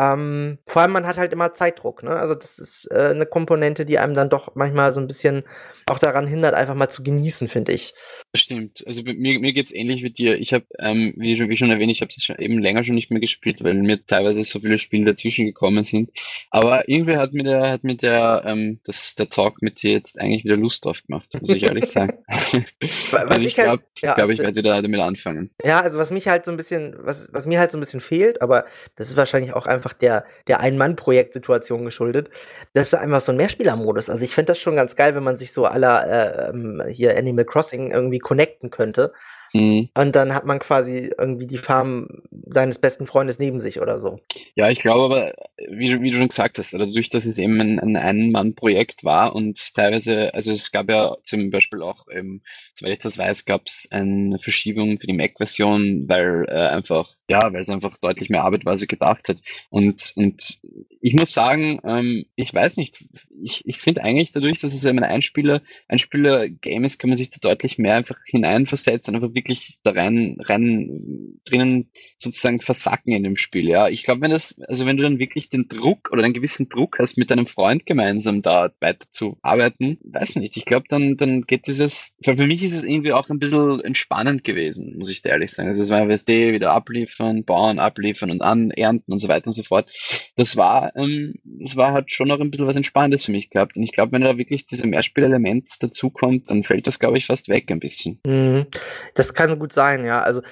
Ähm, 0.00 0.56
vor 0.66 0.80
allem 0.80 0.92
man 0.92 1.06
hat 1.06 1.18
halt 1.18 1.30
immer 1.34 1.52
Zeitdruck, 1.52 2.02
ne? 2.02 2.12
Also 2.12 2.34
das 2.34 2.58
ist 2.58 2.88
äh, 2.90 3.10
eine 3.10 3.26
Komponente, 3.26 3.84
die 3.84 3.98
einem 3.98 4.14
dann 4.14 4.30
doch 4.30 4.54
manchmal 4.54 4.94
so 4.94 5.00
ein 5.00 5.06
bisschen 5.06 5.44
auch 5.90 5.98
daran 5.98 6.26
hindert, 6.26 6.54
einfach 6.54 6.74
mal 6.74 6.88
zu 6.88 7.02
genießen, 7.02 7.48
finde 7.48 7.72
ich. 7.72 7.92
Stimmt. 8.34 8.82
Also 8.86 9.02
mir, 9.02 9.38
mir 9.40 9.52
geht's 9.52 9.74
ähnlich 9.74 10.02
wie 10.02 10.10
dir. 10.10 10.38
Ich 10.38 10.54
habe, 10.54 10.64
ähm, 10.78 11.12
wie, 11.18 11.36
schon, 11.36 11.50
wie 11.50 11.56
schon 11.56 11.70
erwähnt, 11.70 11.90
ich 11.90 12.00
habe 12.00 12.10
es 12.16 12.30
eben 12.38 12.60
länger 12.60 12.82
schon 12.82 12.94
nicht 12.94 13.10
mehr 13.10 13.20
gespielt, 13.20 13.62
weil 13.62 13.74
mir 13.74 14.06
teilweise 14.06 14.42
so 14.42 14.60
viele 14.60 14.78
Spiele 14.78 15.04
dazwischen 15.04 15.44
gekommen 15.44 15.84
sind. 15.84 16.10
Aber 16.50 16.88
irgendwie 16.88 17.16
hat 17.16 17.34
mir 17.34 17.42
der, 17.42 17.70
hat 17.70 17.84
mir 17.84 17.96
der, 17.96 18.44
ähm, 18.46 18.80
das, 18.84 19.16
der 19.16 19.28
Talk 19.28 19.60
mit 19.60 19.82
dir 19.82 19.92
jetzt 19.92 20.18
eigentlich 20.18 20.44
wieder 20.44 20.56
Lust 20.56 20.86
drauf 20.86 21.02
gemacht, 21.06 21.28
muss 21.40 21.50
ich 21.50 21.64
ehrlich 21.64 21.86
sagen. 21.86 22.18
also 23.12 23.40
ich 23.40 23.54
glaube, 23.54 23.70
halt, 23.70 23.82
ja, 24.00 24.14
glaub, 24.14 24.30
ich 24.30 24.38
werde 24.38 24.56
wieder 24.56 24.80
damit 24.80 25.00
anfangen. 25.00 25.50
Ja, 25.62 25.80
also 25.80 25.98
was 25.98 26.10
mich 26.10 26.28
halt 26.28 26.44
so 26.44 26.52
ein 26.52 26.56
bisschen, 26.56 26.94
was, 26.98 27.28
was 27.32 27.46
mir 27.46 27.58
halt 27.58 27.72
so 27.72 27.78
ein 27.78 27.80
bisschen 27.80 28.00
fehlt, 28.00 28.40
aber 28.40 28.64
das 28.94 29.08
ist 29.08 29.16
wahrscheinlich 29.16 29.52
auch 29.52 29.66
einfach 29.66 29.89
der, 29.92 30.24
der 30.46 30.60
Ein-Mann-Projekt-Situation 30.60 31.84
geschuldet, 31.84 32.30
das 32.72 32.88
ist 32.88 32.94
einfach 32.94 33.20
so 33.20 33.32
ein 33.32 33.36
Mehrspielermodus. 33.36 34.10
Also 34.10 34.24
ich 34.24 34.34
finde 34.34 34.52
das 34.52 34.58
schon 34.58 34.76
ganz 34.76 34.96
geil, 34.96 35.14
wenn 35.14 35.24
man 35.24 35.36
sich 35.36 35.52
so 35.52 35.66
aller 35.66 36.06
äh, 36.06 36.50
ähm, 36.50 36.82
hier 36.88 37.16
Animal 37.16 37.44
Crossing 37.44 37.90
irgendwie 37.90 38.18
connecten 38.18 38.70
könnte. 38.70 39.12
Mhm. 39.52 39.88
Und 39.94 40.16
dann 40.16 40.34
hat 40.34 40.46
man 40.46 40.58
quasi 40.58 41.10
irgendwie 41.18 41.46
die 41.46 41.58
Farm 41.58 42.22
deines 42.30 42.78
besten 42.78 43.06
Freundes 43.06 43.38
neben 43.38 43.60
sich 43.60 43.80
oder 43.80 43.98
so. 43.98 44.20
Ja, 44.54 44.70
ich 44.70 44.78
glaube 44.80 45.04
aber, 45.04 45.34
wie, 45.68 46.00
wie 46.00 46.10
du 46.10 46.18
schon 46.18 46.28
gesagt 46.28 46.58
hast, 46.58 46.72
dadurch, 46.72 47.10
dass 47.10 47.24
es 47.24 47.38
eben 47.38 47.60
ein, 47.60 47.78
ein 47.78 47.96
Ein-Mann-Projekt 47.96 49.04
war 49.04 49.34
und 49.34 49.74
teilweise, 49.74 50.34
also 50.34 50.52
es 50.52 50.70
gab 50.70 50.88
ja 50.88 51.16
zum 51.24 51.50
Beispiel 51.50 51.82
auch, 51.82 52.06
ähm, 52.10 52.42
soweit 52.74 52.92
ich 52.92 52.98
das 52.98 53.18
weiß, 53.18 53.44
gab 53.44 53.62
es 53.66 53.88
eine 53.90 54.38
Verschiebung 54.38 55.00
für 55.00 55.06
die 55.06 55.12
Mac-Version, 55.12 56.04
weil 56.08 56.46
äh, 56.48 56.68
einfach, 56.68 57.10
ja, 57.28 57.52
weil 57.52 57.60
es 57.60 57.68
einfach 57.68 57.98
deutlich 57.98 58.30
mehr 58.30 58.44
Arbeit 58.44 58.64
war, 58.64 58.72
als 58.72 58.82
er 58.82 58.88
gedacht 58.88 59.28
hat. 59.28 59.38
Und, 59.68 60.12
und 60.16 60.60
ich 61.00 61.14
muss 61.14 61.32
sagen, 61.32 61.80
ähm, 61.84 62.26
ich 62.36 62.52
weiß 62.52 62.76
nicht, 62.76 63.04
ich, 63.42 63.62
ich 63.66 63.78
finde 63.78 64.02
eigentlich 64.02 64.32
dadurch, 64.32 64.60
dass 64.60 64.74
es 64.74 64.84
eben 64.84 64.98
ein 64.98 65.10
Einspieler, 65.10 65.60
Einspieler-Game 65.88 66.84
ist, 66.84 66.98
kann 66.98 67.10
man 67.10 67.16
sich 67.16 67.30
da 67.30 67.38
deutlich 67.40 67.78
mehr 67.78 67.96
einfach 67.96 68.16
hineinversetzen, 68.26 69.14
einfach 69.14 69.34
wirklich 69.40 69.78
da 69.82 69.92
rein, 69.92 70.36
rein 70.40 71.40
drinnen 71.44 71.90
sozusagen 72.18 72.60
versacken 72.60 73.12
in 73.12 73.22
dem 73.22 73.36
Spiel. 73.36 73.68
Ja, 73.68 73.88
ich 73.88 74.04
glaube, 74.04 74.20
wenn 74.22 74.30
das, 74.30 74.60
also 74.68 74.86
wenn 74.86 74.96
du 74.96 75.02
dann 75.02 75.18
wirklich 75.18 75.48
den 75.48 75.68
Druck 75.68 76.10
oder 76.12 76.22
einen 76.22 76.34
gewissen 76.34 76.68
Druck 76.68 76.98
hast, 76.98 77.16
mit 77.16 77.30
deinem 77.30 77.46
Freund 77.46 77.86
gemeinsam 77.86 78.42
da 78.42 78.70
weiter 78.80 79.06
zu 79.10 79.38
arbeiten, 79.42 79.98
weiß 80.04 80.36
nicht. 80.36 80.56
Ich 80.56 80.64
glaube, 80.64 80.84
dann, 80.88 81.16
dann 81.16 81.42
geht 81.42 81.66
dieses, 81.66 82.14
für 82.22 82.34
mich 82.34 82.62
ist 82.62 82.74
es 82.74 82.84
irgendwie 82.84 83.12
auch 83.12 83.28
ein 83.30 83.38
bisschen 83.38 83.80
entspannend 83.80 84.44
gewesen, 84.44 84.96
muss 84.98 85.10
ich 85.10 85.22
dir 85.22 85.30
ehrlich 85.30 85.52
sagen. 85.52 85.68
Also 85.68 85.82
es 85.82 85.90
war 85.90 86.08
WSD 86.08 86.52
wieder 86.52 86.72
abliefern, 86.72 87.44
bauen, 87.44 87.78
abliefern 87.78 88.30
und 88.30 88.42
an, 88.42 88.70
ernten 88.70 89.12
und 89.12 89.18
so 89.18 89.28
weiter 89.28 89.48
und 89.48 89.54
so 89.54 89.62
fort. 89.62 89.90
Das 90.36 90.56
war, 90.56 90.94
ähm, 90.96 91.34
das 91.44 91.76
war 91.76 91.92
halt 91.92 92.12
schon 92.12 92.28
noch 92.28 92.40
ein 92.40 92.50
bisschen 92.50 92.66
was 92.66 92.76
Entspannendes 92.76 93.24
für 93.24 93.32
mich 93.32 93.50
gehabt. 93.50 93.76
Und 93.76 93.82
ich 93.82 93.92
glaube, 93.92 94.12
wenn 94.12 94.22
da 94.22 94.36
wirklich 94.36 94.64
dieses 94.64 94.84
Mehrspielelement 94.84 95.82
dazukommt, 95.82 96.50
dann 96.50 96.64
fällt 96.64 96.86
das, 96.86 96.98
glaube 96.98 97.18
ich, 97.18 97.26
fast 97.26 97.48
weg 97.48 97.70
ein 97.70 97.80
bisschen. 97.80 98.20
Mhm. 98.26 98.66
Das 99.14 99.29
das 99.30 99.34
kann 99.34 99.58
gut 99.58 99.72
sein, 99.72 100.04
ja. 100.04 100.22
Also, 100.22 100.42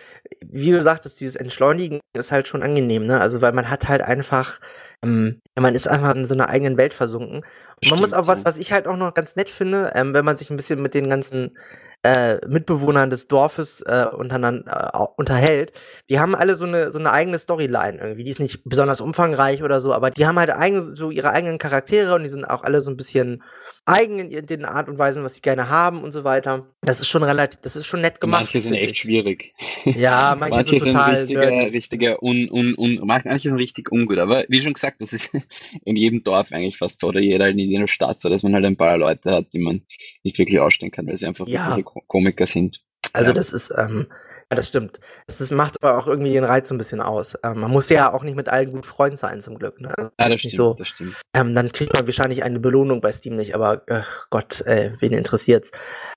wie 0.41 0.71
du 0.71 0.81
sagtest, 0.83 1.21
dieses 1.21 1.37
Entschleunigen 1.37 2.01
ist 2.13 2.31
halt 2.33 2.47
schon 2.47 2.63
angenehm, 2.63 3.07
ne? 3.07 3.21
Also, 3.21 3.41
weil 3.43 3.53
man 3.53 3.69
hat 3.69 3.89
halt 3.89 4.03
einfach, 4.03 4.61
ähm, 5.03 5.41
man 5.57 5.75
ist 5.75 5.89
einfach 5.89 6.15
in 6.15 6.27
so 6.27 6.35
einer 6.35 6.49
eigenen 6.49 6.77
Welt 6.77 6.95
versunken. 6.95 7.45
Und 7.83 7.91
man 7.91 8.01
muss 8.01 8.15
auch 8.15 8.27
was, 8.27 8.45
was 8.45 8.59
ich 8.59 8.73
halt 8.73 8.87
auch 8.87 8.97
noch 8.97 9.15
ganz 9.15 9.37
nett 9.37 9.51
finde, 9.51 9.93
ähm, 9.95 10.15
wenn 10.15 10.25
man 10.25 10.37
sich 10.37 10.51
ein 10.51 10.57
bisschen 10.57 10.81
mit 10.81 10.95
den 10.95 11.11
ganzen 11.11 11.57
äh, 12.05 12.37
Mitbewohnern 12.47 13.11
des 13.11 13.27
Dorfes 13.27 13.81
äh, 13.81 14.07
untereinander 14.13 14.91
äh, 14.95 15.07
unterhält, 15.17 15.73
die 16.09 16.21
haben 16.21 16.37
alle 16.37 16.55
so 16.55 16.67
eine 16.67 16.93
so 16.93 16.99
eine 17.01 17.13
eigene 17.13 17.39
Storyline 17.39 17.99
irgendwie. 17.99 18.25
Die 18.25 18.31
ist 18.31 18.41
nicht 18.41 18.63
besonders 18.65 19.01
umfangreich 19.01 19.65
oder 19.65 19.81
so, 19.81 19.93
aber 19.93 20.11
die 20.11 20.27
haben 20.27 20.39
halt 20.39 20.51
eigen, 20.51 20.81
so 20.81 21.11
ihre 21.11 21.31
eigenen 21.31 21.59
Charaktere 21.59 22.15
und 22.15 22.23
die 22.23 22.29
sind 22.29 22.45
auch 22.45 22.63
alle 22.63 22.81
so 22.81 22.91
ein 22.91 22.97
bisschen 22.97 23.43
eigen 23.89 24.19
in 24.31 24.47
den 24.47 24.65
Art 24.65 24.89
und 24.89 24.99
Weisen, 24.99 25.25
was 25.25 25.35
sie 25.35 25.41
gerne 25.41 25.69
haben 25.69 26.03
und 26.03 26.13
so 26.13 26.23
weiter. 26.23 26.67
Das 26.83 27.01
ist 27.01 27.09
schon 27.09 27.23
relativ, 27.23 27.61
das 27.63 27.75
ist 27.75 27.87
schon 27.87 28.03
nett 28.03 28.21
gemacht. 28.21 28.41
Manche 28.41 28.61
sind 28.61 28.75
echt 28.75 28.97
schwierig. 28.97 29.55
Ja, 29.85 30.37
manche, 30.39 30.55
manche 30.55 30.81
sind, 30.81 30.93
total 30.93 31.19
sind 31.19 31.39
richtige, 31.39 31.73
richtige 31.73 32.19
un, 32.21 32.49
un, 32.51 32.75
un, 32.77 33.01
manche 33.05 33.39
sind 33.39 33.57
richtig 33.57 33.91
ungut. 33.91 34.19
Aber 34.19 34.45
wie 34.49 34.61
schon 34.61 34.75
gesagt, 34.75 35.01
das 35.01 35.13
ist 35.13 35.31
in 35.85 35.97
jedem 35.97 36.23
Dorf 36.23 36.53
eigentlich 36.53 36.77
fast 36.77 37.01
so 37.01 37.09
oder 37.09 37.21
jeder 37.21 37.49
in 37.49 37.59
jeder 37.59 37.89
Stadt 37.89 38.21
so, 38.21 38.29
dass 38.29 38.43
man 38.43 38.55
halt 38.55 38.67
ein 38.67 38.77
paar 38.77 38.99
Leute 38.99 39.33
hat, 39.33 39.55
die 39.55 39.61
man 39.61 39.83
nicht 40.23 40.39
wirklich 40.39 40.61
ausstehen 40.61 40.93
kann, 40.93 41.07
weil 41.07 41.17
sie 41.17 41.27
einfach 41.27 41.47
ja. 41.47 41.69
wirkliche 41.69 41.85
Komiker 42.07 42.47
sind. 42.47 42.83
Also 43.15 43.31
ja. 43.31 43.35
das 43.35 43.53
ist, 43.53 43.73
ähm, 43.77 44.07
Ja, 44.51 44.57
das 44.57 44.69
stimmt. 44.69 44.99
Das 45.27 45.51
macht 45.51 45.83
aber 45.83 45.99
auch 45.99 46.07
irgendwie 46.07 46.33
den 46.33 46.45
Reiz 46.45 46.69
so 46.69 46.75
ein 46.75 46.79
bisschen 46.79 47.03
aus. 47.03 47.35
Ähm, 47.43 47.61
man 47.61 47.71
muss 47.71 47.91
ja 47.91 48.13
auch 48.13 48.23
nicht 48.23 48.35
mit 48.35 48.49
allen 48.49 48.73
gut 48.73 48.87
Freund 48.87 49.19
sein, 49.19 49.43
zum 49.43 49.59
Glück. 49.59 49.79
Ne? 49.79 49.93
Also 49.97 50.11
ja, 50.19 50.29
das 50.29 50.41
stimmt, 50.41 50.55
so, 50.55 50.75
das 50.75 50.89
stimmt. 50.89 51.21
Ähm, 51.35 51.55
dann 51.55 51.71
kriegt 51.71 51.93
man 51.93 52.07
wahrscheinlich 52.07 52.43
eine 52.43 52.59
Belohnung 52.59 53.03
bei 53.03 53.13
Steam 53.13 53.37
nicht, 53.37 53.55
aber 53.55 53.87
äh, 53.89 54.03
Gott, 54.31 54.63
äh, 54.63 54.93
wen 55.01 55.13
interessiert's. 55.13 55.71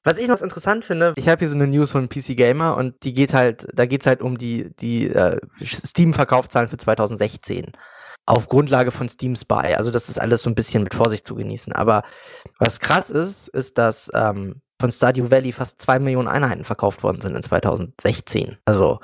Was 0.05 0.17
ich 0.17 0.29
noch 0.29 0.41
interessant 0.41 0.85
finde, 0.85 1.13
ich 1.17 1.27
habe 1.27 1.39
hier 1.39 1.49
so 1.49 1.55
eine 1.55 1.67
News 1.67 1.91
von 1.91 2.07
PC 2.07 2.37
Gamer 2.37 2.77
und 2.77 3.03
die 3.03 3.11
geht 3.11 3.33
halt, 3.33 3.67
da 3.73 3.85
geht's 3.85 4.07
halt 4.07 4.21
um 4.21 4.37
die, 4.37 4.71
die 4.79 5.09
äh, 5.09 5.37
Steam-Verkaufszahlen 5.61 6.69
für 6.69 6.77
2016 6.77 7.73
auf 8.25 8.47
Grundlage 8.47 8.91
von 8.91 9.09
Steam 9.09 9.35
Spy. 9.35 9.75
Also 9.75 9.91
das 9.91 10.07
ist 10.07 10.19
alles 10.19 10.43
so 10.43 10.49
ein 10.49 10.55
bisschen 10.55 10.83
mit 10.83 10.93
Vorsicht 10.93 11.27
zu 11.27 11.35
genießen. 11.35 11.73
Aber 11.73 12.03
was 12.59 12.79
krass 12.79 13.09
ist, 13.09 13.49
ist, 13.49 13.77
dass 13.77 14.09
ähm, 14.13 14.61
von 14.81 14.91
Stardew 14.91 15.31
Valley 15.31 15.53
fast 15.53 15.79
zwei 15.79 15.99
Millionen 15.99 16.27
Einheiten 16.27 16.65
verkauft 16.65 17.03
worden 17.03 17.21
sind 17.21 17.35
in 17.35 17.43
2016. 17.43 18.57
Also 18.65 18.99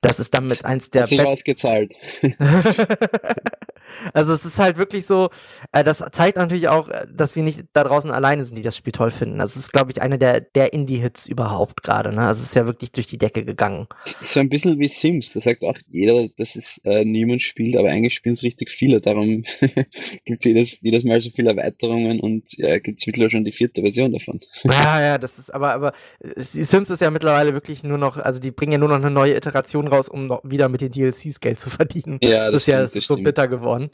das 0.00 0.18
ist 0.18 0.32
damit 0.34 0.64
eins 0.64 0.90
der 0.90 1.02
besten. 1.02 1.20
ausgezahlt. 1.20 1.94
also 4.14 4.32
es 4.32 4.44
ist 4.44 4.58
halt 4.58 4.78
wirklich 4.78 5.06
so, 5.06 5.28
äh, 5.72 5.84
das 5.84 6.02
zeigt 6.12 6.38
natürlich 6.38 6.68
auch, 6.68 6.88
äh, 6.88 7.06
dass 7.12 7.36
wir 7.36 7.42
nicht 7.42 7.64
da 7.74 7.84
draußen 7.84 8.10
alleine 8.10 8.44
sind, 8.44 8.56
die 8.56 8.62
das 8.62 8.76
Spiel 8.76 8.92
toll 8.92 9.10
finden. 9.10 9.38
Das 9.38 9.56
ist, 9.56 9.72
glaube 9.72 9.90
ich, 9.90 10.00
einer 10.00 10.16
der, 10.16 10.40
der 10.40 10.72
Indie-Hits 10.72 11.26
überhaupt 11.26 11.82
gerade. 11.82 12.14
Ne? 12.14 12.26
Also 12.26 12.40
es 12.40 12.48
ist 12.48 12.54
ja 12.54 12.66
wirklich 12.66 12.92
durch 12.92 13.08
die 13.08 13.18
Decke 13.18 13.44
gegangen. 13.44 13.88
So 14.22 14.40
ein 14.40 14.48
bisschen 14.48 14.78
wie 14.78 14.88
Sims, 14.88 15.34
da 15.34 15.40
sagt 15.40 15.64
auch 15.64 15.76
jeder, 15.86 16.28
dass 16.36 16.56
es 16.56 16.80
äh, 16.84 17.04
niemand 17.04 17.42
spielt, 17.42 17.76
aber 17.76 17.90
eigentlich 17.90 18.14
spielen 18.14 18.34
es 18.34 18.42
richtig 18.42 18.70
viele. 18.70 19.02
Darum 19.02 19.42
gibt 20.24 20.40
es 20.40 20.44
jedes, 20.44 20.80
jedes 20.80 21.04
Mal 21.04 21.20
so 21.20 21.28
viele 21.28 21.50
Erweiterungen 21.50 22.20
und 22.20 22.56
ja, 22.56 22.78
gibt 22.78 23.00
es 23.00 23.06
mittlerweile 23.06 23.30
schon 23.30 23.44
die 23.44 23.52
vierte 23.52 23.82
Version 23.82 24.12
davon. 24.12 24.40
ja, 24.64 25.00
ja, 25.02 25.18
das 25.18 25.38
ist 25.38 25.52
aber, 25.52 25.72
aber 25.72 25.92
äh, 26.20 26.40
Sims 26.40 26.88
ist 26.88 27.00
ja 27.00 27.10
mittlerweile 27.10 27.52
wirklich 27.52 27.82
nur 27.82 27.98
noch, 27.98 28.16
also 28.16 28.40
die 28.40 28.50
bringen 28.50 28.72
ja 28.72 28.78
nur 28.78 28.88
noch 28.88 28.96
eine 28.96 29.10
neue 29.10 29.36
Iteration 29.36 29.89
raus, 29.90 30.08
um 30.08 30.26
noch 30.26 30.40
wieder 30.44 30.68
mit 30.68 30.80
den 30.80 30.92
DLCs 30.92 31.40
Geld 31.40 31.58
zu 31.58 31.70
verdienen. 31.70 32.18
Ja, 32.22 32.44
das, 32.44 32.52
das 32.52 32.62
ist 32.62 32.66
ja 32.68 32.80
das 32.82 32.96
ist 32.96 33.06
so 33.06 33.16
bitter 33.16 33.48
geworden. 33.48 33.90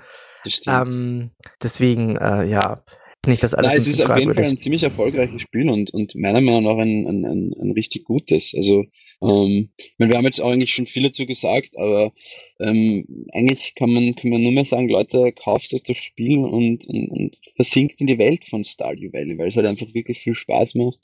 Ähm, 0.66 1.30
deswegen, 1.62 2.16
äh, 2.16 2.44
ja, 2.44 2.82
nicht 3.26 3.42
das 3.42 3.54
alles. 3.54 3.70
Nein, 3.70 3.78
es 3.78 3.86
ist 3.86 4.00
auf 4.00 4.18
jeden 4.18 4.32
Fall 4.32 4.44
ein 4.44 4.58
ziemlich 4.58 4.82
erfolgreiches 4.82 5.42
Spiel 5.42 5.68
und, 5.68 5.92
und 5.92 6.14
meiner 6.14 6.40
Meinung 6.40 6.64
nach 6.64 6.78
ein, 6.78 7.06
ein, 7.06 7.24
ein, 7.24 7.52
ein 7.60 7.70
richtig 7.72 8.04
gutes. 8.04 8.52
Also, 8.54 8.84
ähm, 9.22 9.70
wir 9.98 10.16
haben 10.16 10.24
jetzt 10.24 10.40
auch 10.40 10.50
eigentlich 10.50 10.72
schon 10.72 10.86
viel 10.86 11.04
dazu 11.04 11.26
gesagt, 11.26 11.76
aber 11.76 12.12
ähm, 12.60 13.26
eigentlich 13.32 13.74
kann 13.74 13.92
man, 13.92 14.14
kann 14.14 14.30
man 14.30 14.42
nur 14.42 14.52
mehr 14.52 14.64
sagen, 14.64 14.88
Leute, 14.88 15.32
kauft 15.32 15.74
euch 15.74 15.82
das 15.82 15.98
Spiel 15.98 16.38
und, 16.38 16.86
und, 16.86 17.08
und 17.08 17.38
versinkt 17.54 18.00
in 18.00 18.06
die 18.06 18.18
Welt 18.18 18.44
von 18.44 18.64
Stardew 18.64 19.12
Valley, 19.12 19.38
weil 19.38 19.48
es 19.48 19.56
halt 19.56 19.66
einfach 19.66 19.92
wirklich 19.94 20.18
viel 20.18 20.34
Spaß 20.34 20.74
macht 20.74 20.98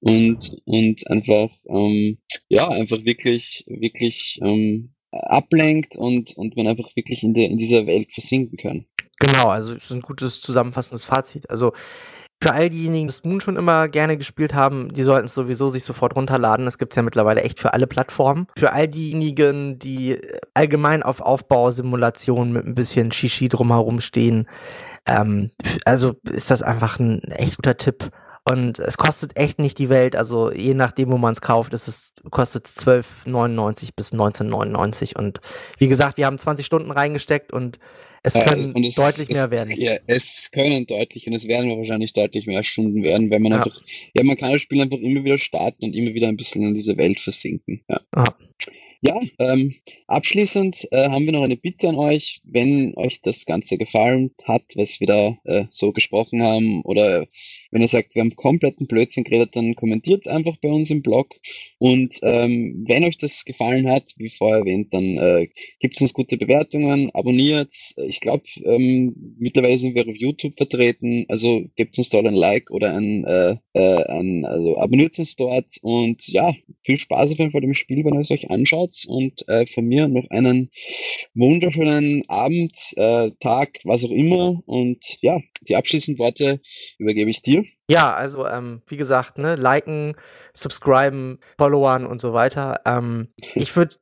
und, 0.00 0.56
und 0.64 1.06
einfach, 1.10 1.50
ähm, 1.68 2.18
ja, 2.48 2.68
einfach 2.68 3.04
wirklich, 3.04 3.64
wirklich 3.66 4.38
ähm, 4.42 4.90
ablenkt 5.10 5.96
und, 5.96 6.36
und 6.36 6.56
man 6.56 6.66
einfach 6.66 6.94
wirklich 6.96 7.22
in, 7.22 7.34
der, 7.34 7.48
in 7.48 7.58
dieser 7.58 7.86
Welt 7.86 8.12
versinken 8.12 8.56
kann. 8.56 8.86
Genau, 9.18 9.48
also 9.48 9.74
ist 9.74 9.90
ein 9.90 10.02
gutes 10.02 10.40
zusammenfassendes 10.40 11.04
Fazit. 11.04 11.48
Also 11.50 11.72
für 12.42 12.52
all 12.52 12.68
diejenigen, 12.68 13.06
die 13.08 13.14
das 13.14 13.24
Moon 13.24 13.40
schon 13.40 13.56
immer 13.56 13.88
gerne 13.88 14.18
gespielt 14.18 14.52
haben, 14.52 14.92
die 14.92 15.02
sollten 15.04 15.26
es 15.26 15.34
sowieso 15.34 15.68
sich 15.68 15.84
sofort 15.84 16.16
runterladen. 16.16 16.66
Das 16.66 16.76
gibt's 16.76 16.96
ja 16.96 17.02
mittlerweile 17.02 17.40
echt 17.40 17.58
für 17.58 17.72
alle 17.72 17.86
Plattformen. 17.86 18.46
Für 18.58 18.72
all 18.72 18.88
diejenigen, 18.88 19.78
die 19.78 20.20
allgemein 20.52 21.02
auf 21.02 21.22
Aufbausimulationen 21.22 22.52
mit 22.52 22.66
ein 22.66 22.74
bisschen 22.74 23.10
Shishi 23.10 23.48
drumherum 23.48 24.00
stehen, 24.00 24.48
ähm, 25.08 25.50
also 25.86 26.16
ist 26.30 26.50
das 26.50 26.62
einfach 26.62 26.98
ein 26.98 27.22
echt 27.22 27.56
guter 27.56 27.78
Tipp. 27.78 28.10
Und 28.48 28.78
es 28.78 28.96
kostet 28.96 29.36
echt 29.36 29.58
nicht 29.58 29.76
die 29.78 29.88
Welt. 29.88 30.14
Also 30.14 30.52
je 30.52 30.74
nachdem, 30.74 31.10
wo 31.10 31.18
man 31.18 31.32
es 31.32 31.40
kauft, 31.40 31.72
ist 31.72 31.88
es, 31.88 32.12
kostet 32.30 32.66
es 32.66 32.76
12,99 32.76 33.88
bis 33.96 34.12
19,99. 34.12 35.16
Und 35.16 35.40
wie 35.78 35.88
gesagt, 35.88 36.16
wir 36.16 36.26
haben 36.26 36.38
20 36.38 36.64
Stunden 36.64 36.92
reingesteckt 36.92 37.52
und 37.52 37.80
es 38.22 38.34
können 38.34 38.72
äh, 38.76 38.86
es, 38.86 38.94
deutlich 38.94 39.30
es, 39.30 39.36
mehr 39.36 39.50
werden. 39.50 39.74
Ja, 39.76 39.96
es 40.06 40.50
können 40.52 40.86
deutlich 40.86 41.26
und 41.26 41.34
es 41.34 41.48
werden 41.48 41.76
wahrscheinlich 41.76 42.12
deutlich 42.12 42.46
mehr 42.46 42.62
Stunden 42.62 43.02
werden, 43.02 43.32
weil 43.32 43.40
man 43.40 43.50
ja. 43.50 43.58
einfach, 43.58 43.82
ja, 44.16 44.22
man 44.22 44.36
kann 44.36 44.52
das 44.52 44.62
Spiel 44.62 44.80
einfach 44.80 44.98
immer 44.98 45.24
wieder 45.24 45.38
starten 45.38 45.84
und 45.84 45.96
immer 45.96 46.14
wieder 46.14 46.28
ein 46.28 46.36
bisschen 46.36 46.62
in 46.62 46.74
diese 46.76 46.96
Welt 46.96 47.18
versinken. 47.18 47.82
Ja. 47.88 48.00
Aha. 48.12 48.36
Ja, 49.02 49.20
ähm, 49.38 49.74
abschließend 50.06 50.88
äh, 50.90 51.10
haben 51.10 51.26
wir 51.26 51.32
noch 51.32 51.42
eine 51.42 51.56
Bitte 51.56 51.88
an 51.88 51.96
euch, 51.96 52.40
wenn 52.44 52.96
euch 52.96 53.20
das 53.22 53.44
Ganze 53.44 53.76
gefallen 53.76 54.32
hat, 54.44 54.62
was 54.74 55.00
wir 55.00 55.06
da 55.06 55.38
äh, 55.44 55.64
so 55.68 55.92
gesprochen 55.92 56.42
haben 56.42 56.82
oder 56.82 57.26
wenn 57.70 57.82
ihr 57.82 57.88
sagt, 57.88 58.14
wir 58.14 58.22
haben 58.22 58.34
kompletten 58.36 58.86
Blödsinn 58.86 59.24
geredet, 59.24 59.56
dann 59.56 59.74
kommentiert 59.74 60.28
einfach 60.28 60.56
bei 60.56 60.68
uns 60.68 60.90
im 60.90 61.02
Blog. 61.02 61.34
Und 61.78 62.18
ähm, 62.22 62.84
wenn 62.86 63.04
euch 63.04 63.18
das 63.18 63.44
gefallen 63.44 63.88
hat, 63.90 64.12
wie 64.16 64.30
vorher 64.30 64.60
erwähnt, 64.60 64.92
dann 64.94 65.18
äh, 65.18 65.48
gibt 65.80 66.00
uns 66.00 66.12
gute 66.12 66.36
Bewertungen, 66.36 67.10
abonniert. 67.10 67.74
Ich 67.96 68.20
glaube, 68.20 68.44
ähm, 68.64 69.36
mittlerweile 69.38 69.78
sind 69.78 69.94
wir 69.94 70.06
auf 70.06 70.16
YouTube 70.16 70.56
vertreten, 70.56 71.24
also 71.28 71.64
gebt 71.76 71.96
uns 71.98 72.08
dort 72.08 72.26
ein 72.26 72.34
Like 72.34 72.70
oder 72.70 72.94
ein, 72.94 73.24
äh, 73.24 73.56
äh, 73.74 74.04
ein 74.04 74.44
also 74.44 74.78
abonniert 74.78 75.18
uns 75.18 75.36
dort. 75.36 75.76
Und 75.82 76.26
ja, 76.28 76.54
viel 76.84 76.96
Spaß 76.96 77.32
auf 77.32 77.38
jeden 77.38 77.50
Fall 77.50 77.64
im 77.64 77.74
Spiel, 77.74 78.04
wenn 78.04 78.14
ihr 78.14 78.20
es 78.20 78.30
euch 78.30 78.50
anschaut. 78.50 79.04
Und 79.06 79.48
äh, 79.48 79.66
von 79.66 79.86
mir 79.86 80.08
noch 80.08 80.28
einen 80.30 80.70
wunderschönen 81.34 82.28
Abend, 82.28 82.76
äh, 82.96 83.30
Tag, 83.40 83.80
was 83.84 84.04
auch 84.04 84.10
immer. 84.10 84.62
Und 84.66 85.18
ja, 85.20 85.40
die 85.68 85.76
abschließenden 85.76 86.18
Worte 86.18 86.60
übergebe 86.98 87.30
ich 87.30 87.42
dir. 87.42 87.64
Ja, 87.88 88.14
also 88.14 88.46
ähm, 88.46 88.82
wie 88.86 88.96
gesagt, 88.96 89.38
ne, 89.38 89.54
liken, 89.54 90.16
subscriben, 90.54 91.38
followern 91.58 92.06
und 92.06 92.20
so 92.20 92.32
weiter. 92.32 92.80
Ähm, 92.84 93.28
ich 93.54 93.76
würde 93.76 93.96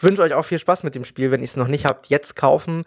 wünsche 0.00 0.22
euch 0.22 0.34
auch 0.34 0.44
viel 0.44 0.58
Spaß 0.58 0.82
mit 0.82 0.94
dem 0.94 1.04
Spiel, 1.04 1.30
wenn 1.30 1.40
ihr 1.40 1.46
es 1.46 1.56
noch 1.56 1.68
nicht 1.68 1.84
habt, 1.86 2.06
jetzt 2.06 2.36
kaufen. 2.36 2.84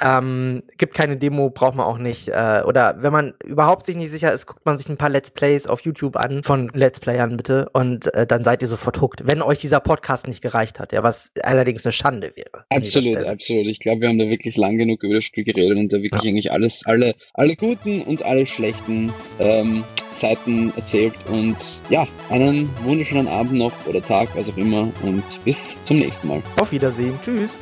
Ähm, 0.00 0.62
gibt 0.78 0.94
keine 0.94 1.16
Demo, 1.16 1.50
braucht 1.50 1.74
man 1.74 1.86
auch 1.86 1.98
nicht. 1.98 2.28
Äh, 2.28 2.62
oder 2.64 2.96
wenn 3.02 3.12
man 3.12 3.34
überhaupt 3.44 3.86
sich 3.86 3.96
nicht 3.96 4.10
sicher 4.10 4.32
ist, 4.32 4.46
guckt 4.46 4.64
man 4.64 4.78
sich 4.78 4.88
ein 4.88 4.96
paar 4.96 5.10
Let's 5.10 5.30
Plays 5.30 5.66
auf 5.66 5.80
YouTube 5.82 6.16
an 6.16 6.42
von 6.42 6.70
Let's 6.74 6.98
Playern 6.98 7.36
bitte 7.36 7.68
und 7.72 8.12
äh, 8.14 8.26
dann 8.26 8.42
seid 8.42 8.62
ihr 8.62 8.68
sofort 8.68 9.00
hooked. 9.00 9.22
Wenn 9.24 9.42
euch 9.42 9.58
dieser 9.58 9.80
Podcast 9.80 10.26
nicht 10.26 10.40
gereicht 10.40 10.80
hat, 10.80 10.92
ja, 10.92 11.02
was 11.02 11.30
allerdings 11.42 11.84
eine 11.84 11.92
Schande 11.92 12.32
wäre. 12.34 12.64
Absolut, 12.70 13.18
absolut. 13.18 13.68
Ich 13.68 13.80
glaube, 13.80 14.00
wir 14.00 14.08
haben 14.08 14.18
da 14.18 14.28
wirklich 14.28 14.56
lang 14.56 14.78
genug 14.78 15.02
über 15.02 15.14
das 15.14 15.24
Spiel 15.24 15.44
geredet 15.44 15.78
und 15.78 15.92
da 15.92 15.98
wirklich 15.98 16.22
ja. 16.22 16.30
eigentlich 16.30 16.52
alles, 16.52 16.82
alle, 16.86 17.14
alle 17.34 17.54
guten 17.54 18.02
und 18.02 18.24
alle 18.24 18.46
schlechten 18.46 19.12
ähm, 19.38 19.84
Seiten 20.10 20.72
erzählt 20.76 21.14
und 21.28 21.82
ja, 21.90 22.06
einen 22.30 22.70
wunderschönen 22.82 23.28
Abend 23.28 23.52
noch 23.52 23.72
oder 23.86 24.02
Tag, 24.02 24.30
was 24.34 24.50
auch 24.50 24.56
immer 24.56 24.88
und 25.02 25.22
bis 25.44 25.76
zum 25.84 25.98
nächsten 25.98 26.28
Mal. 26.28 26.42
Auf 26.60 26.72
Wiedersehen. 26.72 27.18
Tschüss. 27.24 27.56